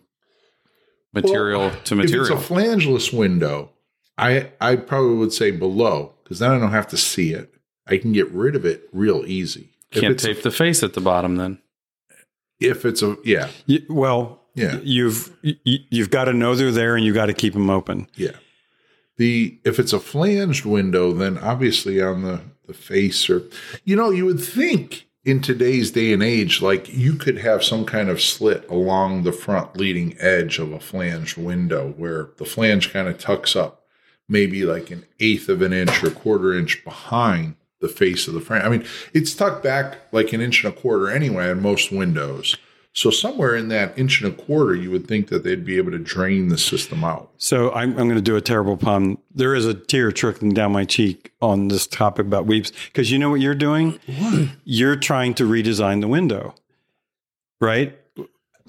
material 1.14 1.72
to 1.86 1.96
material? 1.96 2.26
If 2.26 2.32
it's 2.32 2.42
a 2.42 2.48
flangeless 2.48 3.14
window, 3.14 3.72
I 4.18 4.52
I 4.60 4.76
probably 4.76 5.16
would 5.18 5.34
say 5.34 5.52
below 5.52 6.14
because 6.24 6.40
then 6.40 6.52
I 6.52 6.60
don't 6.60 6.72
have 6.72 6.88
to 6.90 6.98
see 6.98 7.34
it. 7.34 7.54
I 7.88 7.98
can 7.98 8.12
get 8.14 8.30
rid 8.32 8.56
of 8.56 8.66
it 8.66 8.90
real 8.92 9.24
easy. 9.26 9.70
If 9.92 10.02
Can't 10.02 10.14
it's 10.14 10.24
a- 10.24 10.34
tape 10.34 10.44
the 10.44 10.52
face 10.52 10.84
at 10.84 10.94
the 10.94 11.02
bottom 11.02 11.38
then. 11.38 11.60
if 12.60 12.84
it's 12.86 13.02
a 13.04 13.16
yeah 13.24 13.50
Y- 13.68 13.86
well, 13.88 14.42
Yeah. 14.56 14.80
you've 14.84 15.32
y- 15.44 15.56
you've 15.66 16.10
got 16.10 16.26
to 16.26 16.34
know 16.34 16.56
they're 16.56 16.72
there, 16.72 16.96
and 16.96 17.06
you 17.06 17.14
got 17.14 17.28
to 17.28 17.34
keep 17.34 17.54
them 17.54 17.70
open. 17.70 18.08
yeah 18.16 18.32
the 19.18 19.58
if 19.64 19.80
it's 19.80 19.94
a 19.94 20.00
flanged 20.00 20.66
window, 20.66 21.12
then 21.12 21.38
obviously 21.38 22.02
on 22.02 22.24
the 22.24 22.42
the 22.68 22.74
face 22.74 23.30
or 23.30 23.44
you 23.86 23.96
know 23.96 24.10
you 24.10 24.26
would 24.26 24.42
think 24.42 25.07
in 25.28 25.42
today's 25.42 25.92
day 25.92 26.14
and 26.14 26.24
age 26.24 26.62
like 26.62 26.88
you 26.88 27.14
could 27.14 27.38
have 27.38 27.62
some 27.62 27.84
kind 27.84 28.08
of 28.08 28.22
slit 28.22 28.68
along 28.70 29.24
the 29.24 29.32
front 29.34 29.76
leading 29.76 30.16
edge 30.20 30.58
of 30.58 30.72
a 30.72 30.80
flanged 30.80 31.36
window 31.36 31.94
where 31.98 32.30
the 32.38 32.46
flange 32.46 32.94
kind 32.94 33.10
of 33.10 33.20
tucks 33.20 33.54
up 33.54 33.84
maybe 34.30 34.64
like 34.64 34.90
an 34.90 35.06
eighth 35.20 35.50
of 35.50 35.62
an 35.62 35.74
inch 35.74 36.02
or 36.02 36.12
quarter 36.12 36.58
inch 36.58 36.84
behind 36.84 37.56
the 37.80 37.88
face 37.88 38.28
of 38.28 38.34
the 38.34 38.42
frame. 38.42 38.62
I 38.64 38.70
mean, 38.70 38.86
it's 39.14 39.36
tucked 39.36 39.64
back 39.64 39.98
like 40.12 40.34
an 40.34 40.42
inch 40.42 40.64
and 40.64 40.74
a 40.74 40.76
quarter 40.76 41.10
anyway 41.10 41.50
on 41.50 41.62
most 41.62 41.92
windows. 41.92 42.56
So 42.98 43.12
somewhere 43.12 43.56
in 43.56 43.68
that 43.68 43.96
inch 43.96 44.24
and 44.24 44.34
a 44.34 44.36
quarter, 44.36 44.74
you 44.74 44.90
would 44.90 45.08
think 45.08 45.28
that 45.28 45.44
they'd 45.44 45.64
be 45.64 45.78
able 45.78 45.92
to 45.92 46.00
drain 46.00 46.48
the 46.48 46.58
system 46.58 47.04
out. 47.04 47.30
So 47.38 47.72
I'm, 47.74 47.92
I'm 47.92 48.08
going 48.08 48.16
to 48.16 48.22
do 48.22 48.36
a 48.36 48.42
terrible 48.42 48.76
pun. 48.76 49.20
There 49.36 49.54
is 49.54 49.68
a 49.68 49.76
tear 49.76 50.12
trickling 50.12 50.56
down 50.56 50.72
my 50.72 50.84
cheek 50.84 51.32
on 51.40 51.68
this 51.68 51.86
topic 51.86 52.26
about 52.26 52.48
weeps 52.48 52.72
because 52.88 53.12
you 53.12 53.20
know 53.20 53.30
what 53.30 53.40
you're 53.40 53.54
doing? 53.54 54.00
You're 54.64 54.96
trying 54.96 55.36
to 55.36 55.44
redesign 55.48 56.02
the 56.02 56.08
window, 56.08 56.56
right? 57.62 57.96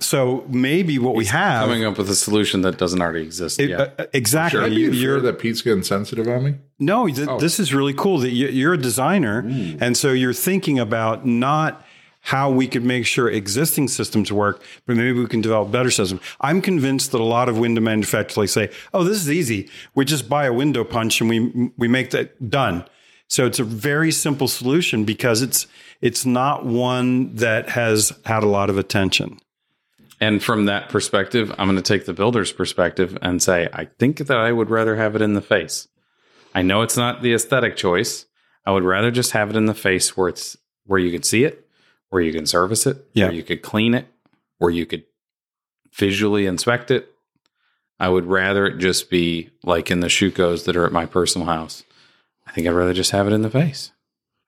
So 0.00 0.44
maybe 0.46 0.98
what 0.98 1.14
we 1.14 1.24
have 1.24 1.64
Coming 1.66 1.84
up 1.86 1.96
with 1.96 2.10
a 2.10 2.14
solution 2.14 2.60
that 2.62 2.76
doesn't 2.76 3.00
already 3.00 3.22
exist 3.22 3.58
it- 3.58 3.70
yet. 3.70 3.94
uh, 3.98 4.04
exactly. 4.12 4.60
I'd 4.60 4.68
be 4.74 4.82
You- 4.82 4.88
afraid 4.88 5.00
you're 5.00 5.20
that 5.22 5.38
Pete's 5.38 5.62
getting 5.62 5.82
sensitive 5.82 6.28
on 6.28 6.44
me. 6.44 6.54
No, 6.78 7.08
th- 7.08 7.26
Oh. 7.26 7.40
this 7.40 7.58
is 7.58 7.72
really 7.72 7.94
cool 7.94 8.18
that 8.18 8.30
you- 8.32 8.48
you're 8.48 8.74
a 8.74 8.78
designer. 8.78 9.38
And 9.80 9.96
so 9.96 10.12
you're 10.12 10.34
thinking 10.34 10.78
about 10.78 11.26
not 11.26 11.82
how 12.28 12.50
we 12.50 12.68
could 12.68 12.84
make 12.84 13.06
sure 13.06 13.30
existing 13.30 13.88
systems 13.88 14.30
work, 14.30 14.62
but 14.84 14.98
maybe 14.98 15.18
we 15.18 15.26
can 15.26 15.40
develop 15.40 15.70
better 15.70 15.90
systems. 15.90 16.20
I'm 16.42 16.60
convinced 16.60 17.12
that 17.12 17.22
a 17.22 17.24
lot 17.24 17.48
of 17.48 17.56
window 17.56 17.80
manufacturers 17.80 18.52
say, 18.52 18.68
oh, 18.92 19.02
this 19.02 19.16
is 19.16 19.30
easy. 19.30 19.70
We 19.94 20.04
just 20.04 20.28
buy 20.28 20.44
a 20.44 20.52
window 20.52 20.84
punch 20.84 21.22
and 21.22 21.30
we, 21.30 21.70
we 21.78 21.88
make 21.88 22.10
that 22.10 22.50
done. 22.50 22.84
So 23.28 23.46
it's 23.46 23.58
a 23.58 23.64
very 23.64 24.12
simple 24.12 24.46
solution 24.46 25.04
because 25.04 25.40
it's, 25.40 25.66
it's 26.02 26.26
not 26.26 26.66
one 26.66 27.34
that 27.36 27.70
has 27.70 28.12
had 28.26 28.42
a 28.42 28.46
lot 28.46 28.68
of 28.68 28.76
attention. 28.76 29.38
And 30.20 30.42
from 30.44 30.66
that 30.66 30.90
perspective, 30.90 31.50
I'm 31.56 31.66
going 31.66 31.76
to 31.76 31.82
take 31.82 32.04
the 32.04 32.12
builder's 32.12 32.52
perspective 32.52 33.16
and 33.22 33.42
say, 33.42 33.70
I 33.72 33.86
think 33.98 34.18
that 34.18 34.36
I 34.36 34.52
would 34.52 34.68
rather 34.68 34.96
have 34.96 35.16
it 35.16 35.22
in 35.22 35.32
the 35.32 35.40
face. 35.40 35.88
I 36.54 36.60
know 36.60 36.82
it's 36.82 36.96
not 36.96 37.22
the 37.22 37.32
aesthetic 37.32 37.74
choice. 37.76 38.26
I 38.66 38.72
would 38.72 38.84
rather 38.84 39.10
just 39.10 39.32
have 39.32 39.48
it 39.48 39.56
in 39.56 39.64
the 39.64 39.72
face 39.72 40.14
where 40.14 40.28
it's 40.28 40.58
where 40.84 40.98
you 40.98 41.10
could 41.10 41.24
see 41.24 41.44
it, 41.44 41.67
where 42.10 42.22
you 42.22 42.32
can 42.32 42.46
service 42.46 42.86
it, 42.86 43.06
Yeah. 43.12 43.26
where 43.26 43.34
you 43.34 43.42
could 43.42 43.62
clean 43.62 43.94
it, 43.94 44.06
where 44.58 44.70
you 44.70 44.86
could 44.86 45.04
visually 45.94 46.46
inspect 46.46 46.90
it. 46.90 47.12
I 48.00 48.08
would 48.08 48.26
rather 48.26 48.66
it 48.66 48.78
just 48.78 49.10
be 49.10 49.50
like 49.64 49.90
in 49.90 50.00
the 50.00 50.06
Schücos 50.06 50.64
that 50.64 50.76
are 50.76 50.86
at 50.86 50.92
my 50.92 51.06
personal 51.06 51.46
house. 51.46 51.84
I 52.46 52.52
think 52.52 52.66
I'd 52.66 52.70
rather 52.72 52.94
just 52.94 53.10
have 53.10 53.26
it 53.26 53.32
in 53.32 53.42
the 53.42 53.50
face 53.50 53.90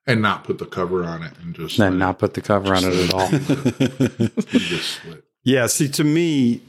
And 0.06 0.22
not 0.22 0.44
put 0.44 0.58
the 0.58 0.66
cover 0.66 1.04
on 1.04 1.22
it 1.22 1.32
and 1.42 1.54
just 1.54 1.76
than 1.76 1.98
let 1.98 1.98
not 2.06 2.18
put 2.18 2.34
the 2.34 2.40
cover 2.40 2.74
on 2.74 2.82
it 2.84 2.94
at 2.94 3.14
all. 3.14 3.28
just. 4.46 5.00
Yeah, 5.42 5.66
see, 5.66 5.88
to 5.88 6.04
me, 6.04 6.62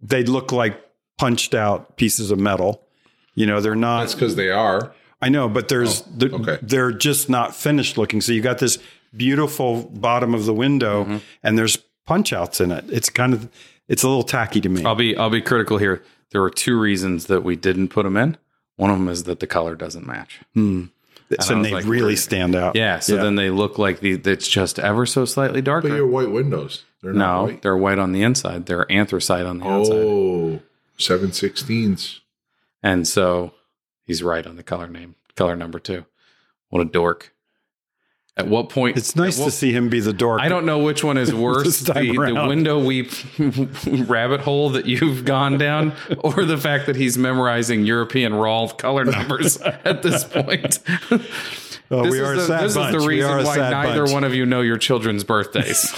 they 0.00 0.24
look 0.24 0.52
like 0.52 0.80
punched 1.18 1.54
out 1.54 1.96
pieces 1.96 2.30
of 2.30 2.38
metal. 2.38 2.82
You 3.34 3.46
know, 3.46 3.60
they're 3.60 3.74
not. 3.74 4.00
That's 4.00 4.14
because 4.14 4.36
they 4.36 4.50
are. 4.50 4.94
I 5.22 5.28
know, 5.28 5.48
but 5.48 5.68
there's 5.68 6.02
oh, 6.02 6.04
they're, 6.16 6.30
okay. 6.30 6.58
they're 6.62 6.92
just 6.92 7.28
not 7.28 7.54
finished 7.54 7.98
looking. 7.98 8.20
So 8.20 8.32
you 8.32 8.40
got 8.40 8.58
this 8.58 8.78
beautiful 9.16 9.84
bottom 9.84 10.34
of 10.34 10.46
the 10.46 10.54
window, 10.54 11.04
mm-hmm. 11.04 11.18
and 11.42 11.58
there's 11.58 11.76
punch 12.06 12.32
outs 12.32 12.60
in 12.60 12.70
it. 12.70 12.84
It's 12.88 13.08
kind 13.08 13.32
of 13.32 13.48
it's 13.88 14.02
a 14.02 14.08
little 14.08 14.22
tacky 14.22 14.60
to 14.60 14.68
me. 14.68 14.84
I'll 14.84 14.94
be 14.94 15.16
I'll 15.16 15.30
be 15.30 15.42
critical 15.42 15.78
here. 15.78 16.02
There 16.30 16.40
were 16.40 16.50
two 16.50 16.78
reasons 16.78 17.26
that 17.26 17.42
we 17.42 17.56
didn't 17.56 17.88
put 17.88 18.04
them 18.04 18.16
in. 18.16 18.36
One 18.76 18.90
of 18.90 18.98
them 18.98 19.08
is 19.08 19.24
that 19.24 19.40
the 19.40 19.46
color 19.46 19.74
doesn't 19.74 20.06
match. 20.06 20.40
Hmm. 20.54 20.84
so 21.40 21.58
I 21.58 21.62
they 21.62 21.72
like, 21.72 21.84
really 21.84 22.16
stand 22.16 22.54
out. 22.54 22.76
Yeah, 22.76 23.00
so 23.00 23.16
then 23.16 23.34
they 23.34 23.50
look 23.50 23.78
like 23.78 24.00
the 24.00 24.12
it's 24.24 24.48
just 24.48 24.78
ever 24.78 25.06
so 25.06 25.24
slightly 25.24 25.60
But 25.60 25.66
darker. 25.66 25.88
your 25.88 26.06
white 26.06 26.30
windows, 26.30 26.84
they're 27.02 27.12
not 27.12 27.36
no, 27.36 27.42
white. 27.44 27.62
they're 27.62 27.76
white 27.76 27.98
on 27.98 28.12
the 28.12 28.22
inside. 28.22 28.66
They're 28.66 28.90
anthracite 28.90 29.44
on 29.44 29.58
the 29.58 29.66
outside. 29.66 29.96
Oh, 29.96 30.60
716s. 30.98 32.20
And 32.82 33.06
so 33.06 33.54
he's 34.04 34.22
right 34.22 34.46
on 34.46 34.56
the 34.56 34.62
color 34.62 34.88
name, 34.88 35.16
color 35.36 35.56
number 35.56 35.78
two. 35.78 36.06
What 36.68 36.80
a 36.80 36.84
dork. 36.84 37.34
At 38.40 38.48
what 38.48 38.68
point 38.70 38.96
It's 38.96 39.14
nice 39.14 39.38
what- 39.38 39.44
to 39.46 39.50
see 39.50 39.70
him 39.72 39.88
be 39.88 40.00
the 40.00 40.12
dork. 40.12 40.40
I 40.40 40.48
don't 40.48 40.64
know 40.66 40.78
which 40.78 41.04
one 41.04 41.16
is 41.18 41.32
worse 41.48 41.80
the, 41.80 41.92
the 41.92 42.44
window 42.48 42.82
weep 42.82 43.12
rabbit 44.08 44.40
hole 44.40 44.70
that 44.70 44.86
you've 44.86 45.24
gone 45.24 45.58
down, 45.58 45.92
or 46.20 46.44
the 46.44 46.56
fact 46.58 46.86
that 46.86 46.96
he's 46.96 47.18
memorizing 47.18 47.84
European 47.84 48.34
RAL 48.34 48.70
color 48.70 49.04
numbers 49.04 49.58
at 49.58 50.02
this 50.02 50.24
point. 50.24 50.78
Oh, 51.92 52.04
this 52.04 52.12
we 52.12 52.20
is 52.20 52.28
are 52.28 52.32
a 52.32 52.36
the, 52.36 52.46
sad 52.46 52.62
this 52.64 52.74
bunch. 52.76 52.94
is 52.96 53.02
the 53.02 53.08
reason 53.08 53.44
why 53.44 53.56
neither 53.56 54.02
bunch. 54.02 54.12
one 54.12 54.24
of 54.24 54.34
you 54.34 54.46
know 54.46 54.60
your 54.60 54.78
children's 54.78 55.24
birthdays. 55.24 55.92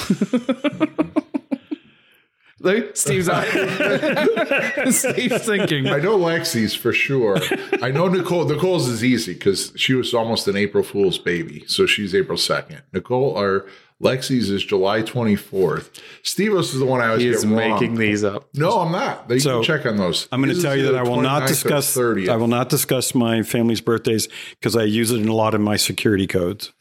Look, 2.63 2.97
Steve's 2.97 3.27
Steve's 4.97 5.45
thinking. 5.45 5.89
I 5.89 5.99
know 5.99 6.17
Lexi's 6.17 6.75
for 6.75 6.93
sure. 6.93 7.39
I 7.83 7.91
know 7.91 8.07
Nicole. 8.09 8.45
Nicole's 8.45 8.89
is 8.89 9.03
easy 9.05 9.35
because 9.35 9.73
she 9.77 9.95
was 9.95 10.15
almost 10.15 10.47
an 10.49 10.57
April 10.57 10.85
Fool's 10.85 11.19
baby, 11.19 11.65
so 11.67 11.87
she's 11.87 12.15
April 12.15 12.39
second. 12.39 12.83
Nicole 12.93 13.37
or 13.37 13.67
Lexi's 14.01 14.49
is 14.49 14.65
July 14.65 15.03
twenty 15.03 15.35
fourth. 15.37 15.91
Steve's 16.23 16.73
is 16.73 16.79
the 16.79 16.87
one 16.87 17.01
I 17.01 17.13
was 17.13 17.23
He 17.23 17.29
is 17.29 17.43
getting 17.43 17.57
wrong. 17.57 17.71
making 17.73 17.95
these 17.97 18.23
up. 18.23 18.49
No, 18.55 18.81
I'm 18.81 18.93
not. 18.93 19.29
You 19.29 19.41
So, 19.41 19.57
can 19.63 19.65
check 19.65 19.85
on 19.87 19.97
those. 19.97 20.29
I'm 20.31 20.41
going 20.43 20.55
to 20.55 20.63
tell 20.63 20.77
you 20.77 20.85
that 20.85 20.95
I 20.95 21.03
will 21.03 21.21
not 21.21 21.49
discuss. 21.49 21.97
30th. 21.97 22.29
I 22.29 22.37
will 22.37 22.47
not 22.49 22.69
discuss 22.69 23.13
my 23.15 23.43
family's 23.43 23.81
birthdays 23.81 24.29
because 24.53 24.77
I 24.77 24.85
use 24.85 25.11
it 25.11 25.21
in 25.21 25.29
a 25.29 25.35
lot 25.35 25.55
of 25.55 25.61
my 25.61 25.77
security 25.77 26.27
codes. 26.29 26.73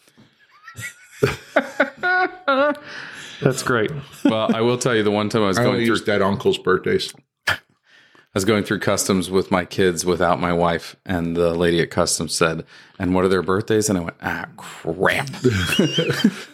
That's 3.41 3.63
great. 3.63 3.91
Well, 4.25 4.54
I 4.56 4.62
will 4.62 4.77
tell 4.77 4.95
you 4.95 5.04
the 5.04 5.12
one 5.12 5.30
time 5.30 5.43
I 5.43 5.47
was 5.47 5.58
I 5.58 5.63
going 5.63 5.86
through 5.86 5.99
dead 5.99 6.21
uncle's 6.21 6.58
birthdays. 6.58 7.13
I 7.47 8.38
was 8.38 8.45
going 8.45 8.63
through 8.63 8.80
customs 8.80 9.30
with 9.30 9.51
my 9.51 9.65
kids 9.65 10.06
without 10.06 10.39
my 10.39 10.54
wife, 10.54 10.95
and 11.06 11.36
the 11.36 11.54
lady 11.54 11.82
at 11.82 11.89
customs 11.91 12.34
said, 12.34 12.63
"And 12.97 13.13
what 13.13 13.25
are 13.25 13.27
their 13.27 13.41
birthdays?" 13.41 13.89
And 13.89 13.97
I 13.97 14.01
went, 14.04 14.15
"Ah, 14.23 14.45
crap." 14.56 15.27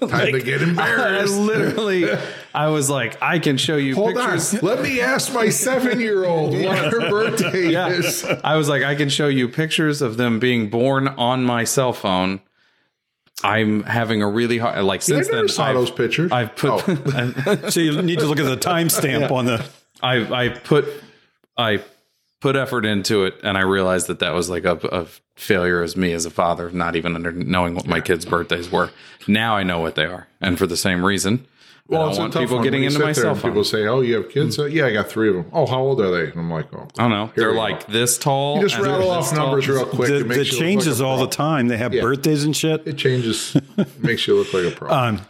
Time 0.10 0.32
to 0.32 0.42
get 0.44 0.64
embarrassed." 0.64 0.76
I 0.80 1.08
embarrassed. 1.10 1.38
literally, 1.38 2.10
I 2.56 2.70
was 2.70 2.90
like, 2.90 3.22
"I 3.22 3.38
can 3.38 3.58
show 3.58 3.76
you 3.76 3.94
Hold 3.94 4.16
pictures." 4.16 4.56
on. 4.56 4.60
Let 4.64 4.82
me 4.82 5.02
ask 5.02 5.32
my 5.34 5.50
seven 5.50 6.00
year 6.00 6.26
old 6.26 6.54
what 6.64 6.80
her 6.92 7.10
birthday 7.12 7.70
Yeah. 7.72 7.90
is. 7.90 8.26
I 8.44 8.56
was 8.56 8.68
like, 8.70 8.82
I 8.82 8.96
can 8.96 9.10
show 9.10 9.28
you 9.28 9.48
pictures 9.48 10.02
of 10.02 10.18
them 10.18 10.40
being 10.40 10.72
born 10.72 11.08
on 11.10 11.44
my 11.44 11.64
cell 11.64 11.94
phone. 11.94 12.42
I'm 13.44 13.84
having 13.84 14.22
a 14.24 14.28
really 14.28 14.58
hard 14.58 14.84
like 14.84 15.02
I 15.02 15.04
since 15.04 15.28
never 15.28 15.42
then. 15.42 15.50
saw 15.50 15.66
I've, 15.66 15.76
those 15.76 15.92
pictures. 15.92 16.32
I've 16.32 16.56
put 16.56 16.84
Oh. 16.88 17.68
So 17.70 17.80
you 17.80 18.02
need 18.02 18.20
to 18.20 18.26
look 18.26 18.40
at 18.40 18.46
the 18.46 18.58
timestamp 18.58 19.32
on 19.32 19.46
the. 19.46 19.66
I 20.02 20.46
I 20.46 20.50
put 20.50 20.86
I 21.58 21.84
put 22.40 22.56
effort 22.56 22.86
into 22.86 23.26
it, 23.26 23.36
and 23.44 23.58
I 23.58 23.62
realized 23.62 24.08
that 24.08 24.20
that 24.20 24.34
was 24.34 24.50
like 24.50 24.64
a, 24.64 24.76
a 24.92 25.08
failure 25.36 25.82
as 25.84 25.96
me 25.96 26.14
as 26.14 26.26
a 26.26 26.30
father, 26.30 26.70
not 26.72 26.96
even 26.96 27.16
under 27.16 27.32
knowing 27.32 27.76
what 27.76 27.88
my 27.88 28.00
kids' 28.02 28.26
birthdays 28.26 28.72
were. 28.72 28.90
Now 29.28 29.56
I 29.56 29.64
know 29.64 29.80
what 29.80 29.96
they 29.96 30.06
are, 30.06 30.28
and 30.42 30.58
for 30.58 30.68
the 30.68 30.78
same 30.78 31.06
reason, 31.06 31.46
I 31.90 31.94
Well, 31.96 32.02
don't 32.02 32.10
it's 32.10 32.18
a 32.18 32.22
want 32.22 32.34
tough 32.34 32.42
people 32.42 32.56
one 32.58 32.64
getting 32.66 32.84
into 32.84 33.00
my 33.00 33.14
sit 33.14 33.16
there 33.16 33.24
cell 33.24 33.32
and 33.32 33.42
phone. 33.42 33.52
People 33.52 33.64
say, 33.64 33.88
"Oh, 33.88 34.02
you 34.02 34.16
have 34.16 34.30
kids?" 34.30 34.60
Uh, 34.60 34.66
yeah, 34.66 34.88
I 34.88 34.92
got 34.94 35.08
three 35.08 35.30
of 35.30 35.36
them. 35.36 35.46
Oh, 35.54 35.66
how 35.66 35.80
old 35.80 36.02
are 36.02 36.12
they? 36.12 36.30
And 36.32 36.40
I'm 36.40 36.52
like, 36.52 36.68
"Oh, 36.74 36.86
I 36.98 37.04
don't 37.04 37.12
know. 37.12 37.32
They're 37.36 37.50
we 37.50 37.54
go. 37.56 37.60
like 37.62 37.88
this 37.88 38.18
tall. 38.18 38.58
You 38.58 38.68
just 38.68 38.76
rattle 38.82 39.00
this 39.00 39.08
off 39.10 39.30
tall. 39.34 39.46
numbers 39.48 39.68
real 39.70 39.86
quick. 39.86 40.10
The, 40.10 40.16
It 40.18 40.20
the 40.20 40.26
makes 40.26 40.52
you 40.52 40.58
look 40.58 40.60
changes 40.60 41.00
like 41.00 41.06
a 41.08 41.10
all 41.10 41.18
the 41.20 41.28
time. 41.28 41.68
They 41.70 41.78
have 41.78 41.94
Yeah. 41.94 42.02
birthdays 42.02 42.44
and 42.44 42.56
shit. 42.56 42.86
It 42.86 42.98
changes, 42.98 43.56
makes 44.00 44.28
you 44.28 44.36
look 44.36 44.54
like 44.54 44.66
a 44.66 44.76
pro. 44.76 44.90
Um, 44.92 45.22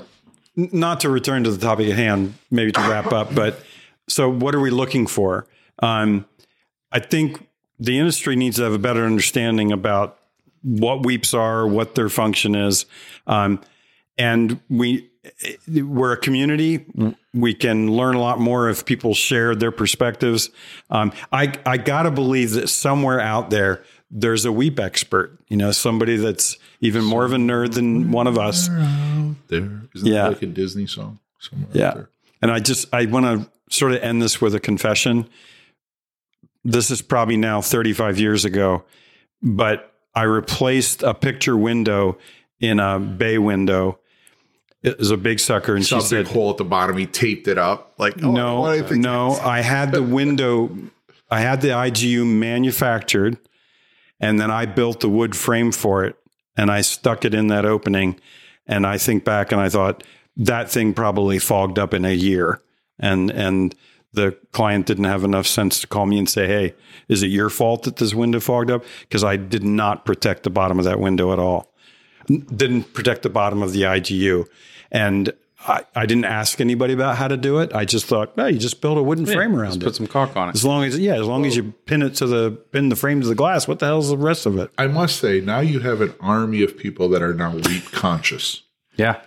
not 0.56 1.02
to 1.02 1.10
return 1.12 1.44
to 1.44 1.52
the 1.52 1.60
topic 1.60 1.90
at 1.90 1.96
hand, 1.96 2.34
maybe 2.50 2.72
to 2.72 2.82
wrap 2.82 3.12
up, 3.14 3.36
but 3.36 3.62
so 4.08 4.28
what 4.28 4.56
are 4.56 4.60
we 4.60 4.72
looking 4.72 5.06
for? 5.06 5.46
Um, 5.84 6.26
I 6.92 6.98
think 7.00 7.48
the 7.80 8.00
industry 8.00 8.36
needs 8.36 8.56
to 8.56 8.64
have 8.64 8.74
a 8.74 8.80
better 8.80 9.04
understanding 9.06 9.72
about 9.72 10.18
what 10.64 11.06
weeps 11.06 11.36
are, 11.36 11.68
what 11.68 11.94
their 11.94 12.10
function 12.10 12.56
is, 12.56 12.88
um, 13.28 13.62
and 14.18 14.60
we 14.68 15.12
we're 15.68 16.14
a 16.14 16.18
community. 16.18 16.86
We 17.34 17.54
can 17.54 17.92
learn 17.92 18.16
a 18.16 18.20
lot 18.20 18.40
more 18.40 18.70
if 18.70 18.86
people 18.86 19.14
share 19.14 19.56
their 19.56 19.72
perspectives. 19.72 20.50
Um, 20.90 21.12
I 21.32 21.54
I 21.66 21.78
gotta 21.78 22.12
believe 22.12 22.52
that 22.52 22.70
somewhere 22.70 23.20
out 23.20 23.50
there 23.50 23.84
there's 24.10 24.46
a 24.46 24.52
weep 24.52 24.80
expert. 24.80 25.38
You 25.48 25.58
know, 25.58 25.72
somebody 25.72 26.18
that's 26.18 26.58
even 26.82 27.04
more 27.04 27.26
of 27.26 27.34
a 27.34 27.38
nerd 27.38 27.74
than 27.74 28.12
one 28.12 28.28
of 28.28 28.38
us. 28.38 28.68
there, 29.48 29.82
isn't 29.96 30.08
yeah. 30.08 30.28
like 30.28 30.42
a 30.42 30.48
Disney 30.48 30.88
song? 30.88 31.20
Somewhere 31.40 31.70
Yeah. 31.74 32.04
And 32.42 32.52
I 32.52 32.60
just 32.60 32.94
I 32.94 33.06
want 33.06 33.26
to 33.26 33.50
sort 33.70 33.94
of 33.94 34.02
end 34.02 34.22
this 34.22 34.40
with 34.42 34.56
a 34.56 34.60
confession. 34.60 35.28
This 36.64 36.92
is 36.92 37.02
probably 37.02 37.38
now 37.38 37.62
35 37.62 38.20
years 38.20 38.46
ago, 38.46 38.84
but 39.42 39.94
I 40.14 40.24
replaced 40.24 41.04
a 41.04 41.14
picture 41.14 41.56
window 41.56 42.18
in 42.60 42.80
a 42.80 43.00
bay 43.00 43.38
window. 43.38 44.00
It 44.84 45.00
was 45.00 45.12
a 45.12 45.18
big 45.18 45.40
sucker, 45.40 45.76
and 45.76 45.86
Some 45.86 46.02
she 46.02 46.08
said, 46.08 46.28
hole 46.28 46.52
at 46.52 46.58
the 46.58 46.64
bottom. 46.64 46.98
He 46.98 47.08
taped 47.08 47.48
it 47.48 47.58
up. 47.58 47.94
Like 47.98 48.24
oh, 48.24 48.32
no, 48.32 48.66
I 48.66 48.82
no. 48.92 49.34
I 49.34 49.62
had 49.62 49.92
the 49.92 50.04
window, 50.04 50.70
I 51.32 51.40
had 51.40 51.62
the 51.62 51.70
IGU 51.70 52.26
manufactured, 52.26 53.38
and 54.20 54.40
then 54.40 54.52
I 54.52 54.66
built 54.66 55.00
the 55.00 55.10
wood 55.10 55.36
frame 55.36 55.72
for 55.72 56.06
it, 56.06 56.16
and 56.56 56.70
I 56.70 56.82
stuck 56.82 57.26
it 57.26 57.34
in 57.34 57.48
that 57.48 57.66
opening. 57.66 58.20
And 58.68 58.86
I 58.86 58.98
think 58.98 59.24
back, 59.24 59.52
and 59.52 59.60
I 59.60 59.70
thought 59.70 60.04
that 60.36 60.70
thing 60.70 60.94
probably 60.94 61.40
fogged 61.40 61.80
up 61.80 61.94
in 61.94 62.06
a 62.06 62.14
year, 62.14 62.62
and 63.00 63.32
and 63.32 63.76
the 64.14 64.38
client 64.52 64.86
didn't 64.86 65.06
have 65.06 65.24
enough 65.24 65.48
sense 65.48 65.80
to 65.82 65.88
call 65.88 66.06
me 66.06 66.20
and 66.20 66.30
say, 66.30 66.48
"Hey, 66.48 66.76
is 67.08 67.24
it 67.24 67.28
your 67.28 67.50
fault 67.50 67.84
that 67.84 67.96
this 67.96 68.14
window 68.14 68.40
fogged 68.40 68.70
up?" 68.70 68.84
Because 69.02 69.24
I 69.24 69.38
did 69.38 69.64
not 69.64 70.06
protect 70.06 70.44
the 70.44 70.50
bottom 70.50 70.78
of 70.78 70.86
that 70.86 71.00
window 71.00 71.34
at 71.34 71.40
all. 71.40 71.74
N- 72.30 72.46
Didn't 72.56 72.94
protect 72.94 73.22
the 73.24 73.30
bottom 73.30 73.62
of 73.64 73.72
the 73.74 73.84
IGU, 73.84 74.46
and 74.92 75.32
I, 75.68 75.84
I 75.96 76.06
didn't 76.06 76.26
ask 76.26 76.62
anybody 76.62 76.94
about 76.94 77.18
how 77.18 77.28
to 77.28 77.36
do 77.38 77.60
it. 77.60 77.74
I 77.74 77.84
just 77.86 78.06
thought, 78.06 78.34
oh, 78.38 78.46
you 78.46 78.60
just 78.60 78.80
build 78.80 78.98
a 78.98 79.04
wooden 79.04 79.26
frame 79.26 79.56
around 79.56 79.72
Just 79.72 79.82
it. 79.82 79.86
put 79.86 79.96
some 79.96 80.08
caulk 80.08 80.36
on 80.38 80.50
it. 80.50 80.56
As 80.56 80.64
long 80.64 80.84
as 80.86 80.98
yeah, 81.00 81.16
as 81.16 81.26
long 81.26 81.46
as 81.46 81.56
you 81.56 81.74
pin 81.86 82.02
it 82.02 82.16
to 82.16 82.28
the 82.28 82.52
pin 82.72 82.90
the 82.90 82.96
frame 82.96 83.22
to 83.22 83.28
the 83.28 83.36
glass, 83.36 83.68
what 83.68 83.80
the 83.80 83.86
hell's 83.86 84.10
the 84.10 84.18
rest 84.18 84.46
of 84.46 84.58
it? 84.58 84.70
I 84.78 84.88
must 84.88 85.18
say, 85.20 85.42
now 85.42 85.60
you 85.60 85.80
have 85.80 86.02
an 86.02 86.14
army 86.22 86.62
of 86.64 86.78
people 86.78 87.10
that 87.10 87.22
are 87.22 87.34
now 87.34 87.56
weep 87.56 87.92
conscious. 87.92 88.62
Yeah. 88.96 89.16
Weep 89.16 89.24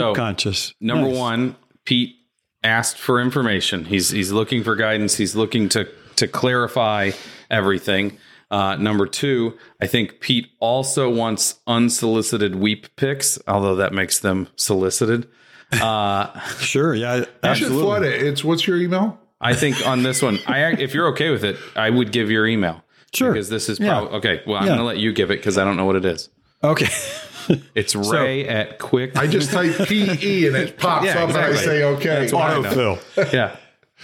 So 0.00 0.14
conscious. 0.14 0.74
number 0.80 1.08
Nice. 1.08 1.16
one, 1.18 1.56
Pete 1.84 2.16
asked 2.62 2.98
for 2.98 3.20
information. 3.20 3.84
He's 3.86 4.10
he's 4.10 4.32
looking 4.32 4.62
for 4.64 4.76
guidance. 4.76 5.16
He's 5.16 5.34
looking 5.34 5.68
to 5.70 5.88
to 6.16 6.28
clarify 6.28 7.10
everything. 7.50 8.18
Uh, 8.54 8.76
number 8.76 9.06
two, 9.06 9.58
I 9.80 9.86
think 9.88 10.20
Pete 10.20 10.48
also 10.60 11.10
wants 11.12 11.58
unsolicited 11.66 12.54
weep 12.54 12.86
picks, 12.96 13.36
although 13.48 13.74
that 13.76 13.92
makes 13.92 14.20
them 14.20 14.46
solicited. 14.56 15.28
Uh, 15.72 16.38
Sure, 16.60 16.94
yeah, 16.94 17.16
You 17.16 17.22
should 17.24 17.44
absolutely. 17.44 17.82
flood 17.82 18.02
it. 18.04 18.22
It's 18.22 18.44
what's 18.44 18.66
your 18.66 18.76
email? 18.78 19.18
I 19.40 19.54
think 19.54 19.84
on 19.86 20.02
this 20.04 20.22
one, 20.22 20.38
I 20.46 20.58
if 20.72 20.94
you're 20.94 21.08
okay 21.08 21.30
with 21.30 21.44
it, 21.44 21.56
I 21.74 21.90
would 21.90 22.12
give 22.12 22.30
your 22.30 22.46
email. 22.46 22.82
Sure. 23.12 23.32
Because 23.32 23.48
this 23.48 23.68
is 23.68 23.80
Yeah. 23.80 23.88
probably 23.98 24.18
okay. 24.18 24.42
Well, 24.46 24.56
I'm 24.56 24.62
Yeah. 24.64 24.68
going 24.68 24.78
to 24.78 24.84
let 24.84 24.98
you 24.98 25.12
give 25.12 25.30
it 25.32 25.38
because 25.38 25.58
I 25.58 25.64
don't 25.64 25.76
know 25.76 25.84
what 25.84 25.96
it 25.96 26.04
is. 26.04 26.28
Okay. 26.62 26.88
It's 27.74 27.94
Ray 27.94 28.48
at 28.48 28.78
Quick. 28.78 29.18
I 29.18 29.26
just 29.26 29.50
type 29.52 29.76
PE 29.86 30.46
and 30.46 30.56
it 30.56 30.78
pops 30.78 31.04
Yeah, 31.04 31.24
up 31.24 31.28
and 31.28 31.36
I 31.38 31.54
say, 31.54 31.84
okay. 31.84 32.26
Autofill. 32.30 32.98
yeah. 33.34 33.56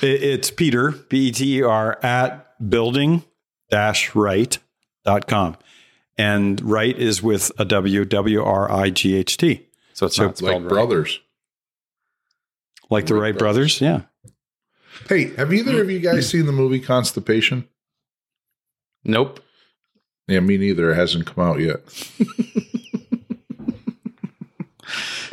It- 0.02 0.22
it's 0.22 0.50
Peter, 0.50 0.90
B 1.08 1.28
E 1.28 1.32
T 1.32 1.58
E 1.58 1.62
R, 1.62 1.98
at 2.02 2.68
building 2.68 3.24
wright.com. 3.72 5.56
And 6.18 6.61
right 6.61 6.96
is 6.98 7.22
with 7.22 7.50
a 7.59 7.64
W, 7.64 8.04
W 8.04 8.44
R 8.44 8.70
I 8.70 8.90
G 8.90 9.16
H 9.16 9.37
T. 9.37 9.66
So 9.94 10.06
it's 10.06 10.18
not 10.18 10.37
spelled 10.37 10.62
Like 10.62 10.62
right. 10.62 10.68
brothers. 10.68 11.20
Like 12.90 13.06
the 13.06 13.14
Wright 13.14 13.38
brothers. 13.38 13.80
Yeah. 13.80 14.02
Hey, 15.09 15.35
have 15.37 15.52
either 15.52 15.80
of 15.80 15.90
you 15.90 16.00
guys 16.00 16.26
mm-hmm. 16.26 16.38
seen 16.38 16.46
the 16.46 16.52
movie 16.52 16.80
Constipation? 16.80 17.68
Nope. 19.04 19.40
Yeah, 20.26 20.40
me 20.40 20.59
neither. 20.59 20.90
It 20.90 20.96
hasn't 20.96 21.26
come 21.26 21.44
out 21.44 21.61
yet. 21.61 21.80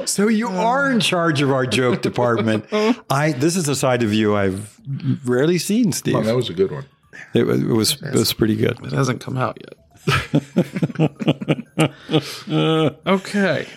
So 0.05 0.27
you 0.27 0.47
are 0.47 0.89
in 0.89 0.99
charge 0.99 1.41
of 1.41 1.51
our 1.51 1.65
joke 1.65 2.01
department. 2.01 2.65
I 3.09 3.33
this 3.33 3.55
is 3.55 3.67
a 3.67 3.75
side 3.75 4.03
of 4.03 4.13
you 4.13 4.35
I've 4.35 4.79
rarely 5.25 5.57
seen, 5.57 5.91
Steve. 5.91 6.15
Oh, 6.15 6.21
that 6.21 6.35
was 6.35 6.49
a 6.49 6.53
good 6.53 6.71
one. 6.71 6.85
It 7.33 7.45
was 7.45 7.61
it 7.61 7.67
was, 7.67 8.01
it 8.01 8.13
was 8.13 8.33
pretty 8.33 8.55
good. 8.55 8.79
It 8.83 8.91
hasn't 8.93 9.21
come 9.21 9.37
out 9.37 9.59
yet. 9.61 9.73
okay. 13.05 13.67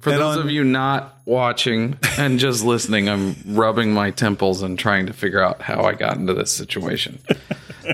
For 0.00 0.10
And 0.10 0.20
those 0.20 0.36
on- 0.38 0.46
of 0.46 0.50
you 0.50 0.64
not 0.64 1.18
watching 1.26 1.98
and 2.18 2.38
just 2.38 2.64
listening, 2.64 3.08
I'm 3.08 3.36
rubbing 3.46 3.92
my 3.92 4.10
temples 4.10 4.62
and 4.62 4.78
trying 4.78 5.06
to 5.06 5.12
figure 5.12 5.42
out 5.42 5.60
how 5.62 5.82
I 5.84 5.92
got 5.94 6.16
into 6.16 6.32
this 6.32 6.50
situation. 6.50 7.18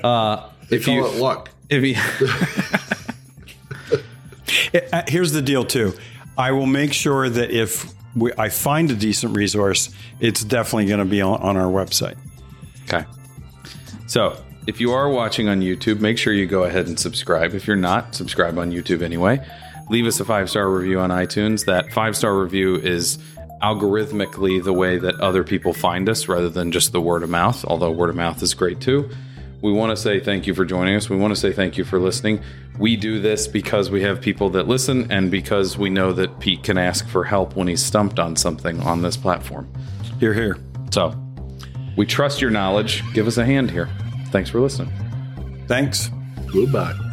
Uh, 0.04 0.48
if 0.70 0.84
Call 0.84 0.94
you, 0.94 1.06
it 1.06 1.14
luck. 1.16 1.50
if 1.68 1.82
you, 1.82 1.96
Uh, 4.92 5.02
Here's 5.08 5.32
the 5.32 5.42
deal, 5.42 5.64
too. 5.64 5.92
I 6.38 6.52
will 6.52 6.66
make 6.66 6.92
sure 6.92 7.28
that 7.28 7.50
if 7.50 7.92
we, 8.14 8.30
I 8.38 8.48
find 8.50 8.88
a 8.90 8.94
decent 8.94 9.36
resource, 9.36 9.90
it's 10.20 10.44
definitely 10.44 10.86
going 10.86 11.00
to 11.00 11.04
be 11.04 11.20
on, 11.20 11.40
on 11.40 11.56
our 11.56 11.70
website. 11.70 12.16
Okay. 12.84 13.04
So, 14.06 14.40
if 14.66 14.80
you 14.80 14.92
are 14.92 15.08
watching 15.08 15.48
on 15.48 15.60
YouTube, 15.60 16.00
make 16.00 16.18
sure 16.18 16.32
you 16.32 16.46
go 16.46 16.64
ahead 16.64 16.88
and 16.88 16.98
subscribe. 16.98 17.54
If 17.54 17.66
you're 17.66 17.76
not, 17.76 18.14
subscribe 18.14 18.58
on 18.58 18.72
YouTube 18.72 19.02
anyway. 19.02 19.44
Leave 19.88 20.06
us 20.06 20.18
a 20.18 20.24
five 20.24 20.50
star 20.50 20.68
review 20.68 20.98
on 20.98 21.10
iTunes. 21.10 21.66
That 21.66 21.92
five 21.92 22.16
star 22.16 22.36
review 22.36 22.76
is 22.76 23.18
algorithmically 23.62 24.62
the 24.62 24.72
way 24.72 24.98
that 24.98 25.18
other 25.20 25.44
people 25.44 25.72
find 25.72 26.08
us 26.08 26.28
rather 26.28 26.50
than 26.50 26.72
just 26.72 26.92
the 26.92 27.00
word 27.00 27.22
of 27.22 27.30
mouth, 27.30 27.64
although 27.64 27.90
word 27.90 28.10
of 28.10 28.16
mouth 28.16 28.42
is 28.42 28.54
great 28.54 28.80
too. 28.80 29.08
We 29.62 29.72
want 29.72 29.90
to 29.90 29.96
say 29.96 30.20
thank 30.20 30.46
you 30.46 30.54
for 30.54 30.64
joining 30.64 30.96
us. 30.96 31.08
We 31.08 31.16
want 31.16 31.34
to 31.34 31.40
say 31.40 31.52
thank 31.52 31.78
you 31.78 31.84
for 31.84 31.98
listening. 31.98 32.42
We 32.78 32.96
do 32.96 33.20
this 33.20 33.48
because 33.48 33.90
we 33.90 34.02
have 34.02 34.20
people 34.20 34.50
that 34.50 34.68
listen 34.68 35.10
and 35.10 35.30
because 35.30 35.78
we 35.78 35.88
know 35.88 36.12
that 36.12 36.40
Pete 36.40 36.62
can 36.62 36.76
ask 36.76 37.08
for 37.08 37.24
help 37.24 37.56
when 37.56 37.66
he's 37.66 37.82
stumped 37.82 38.18
on 38.18 38.36
something 38.36 38.80
on 38.82 39.00
this 39.00 39.16
platform. 39.16 39.72
Here, 40.20 40.34
here. 40.34 40.58
So, 40.90 41.14
we 41.96 42.04
trust 42.04 42.42
your 42.42 42.50
knowledge. 42.50 43.02
Give 43.14 43.26
us 43.26 43.38
a 43.38 43.46
hand 43.46 43.70
here. 43.70 43.88
Thanks 44.30 44.50
for 44.50 44.60
listening. 44.60 44.92
Thanks. 45.66 46.10
Goodbye. 46.52 47.05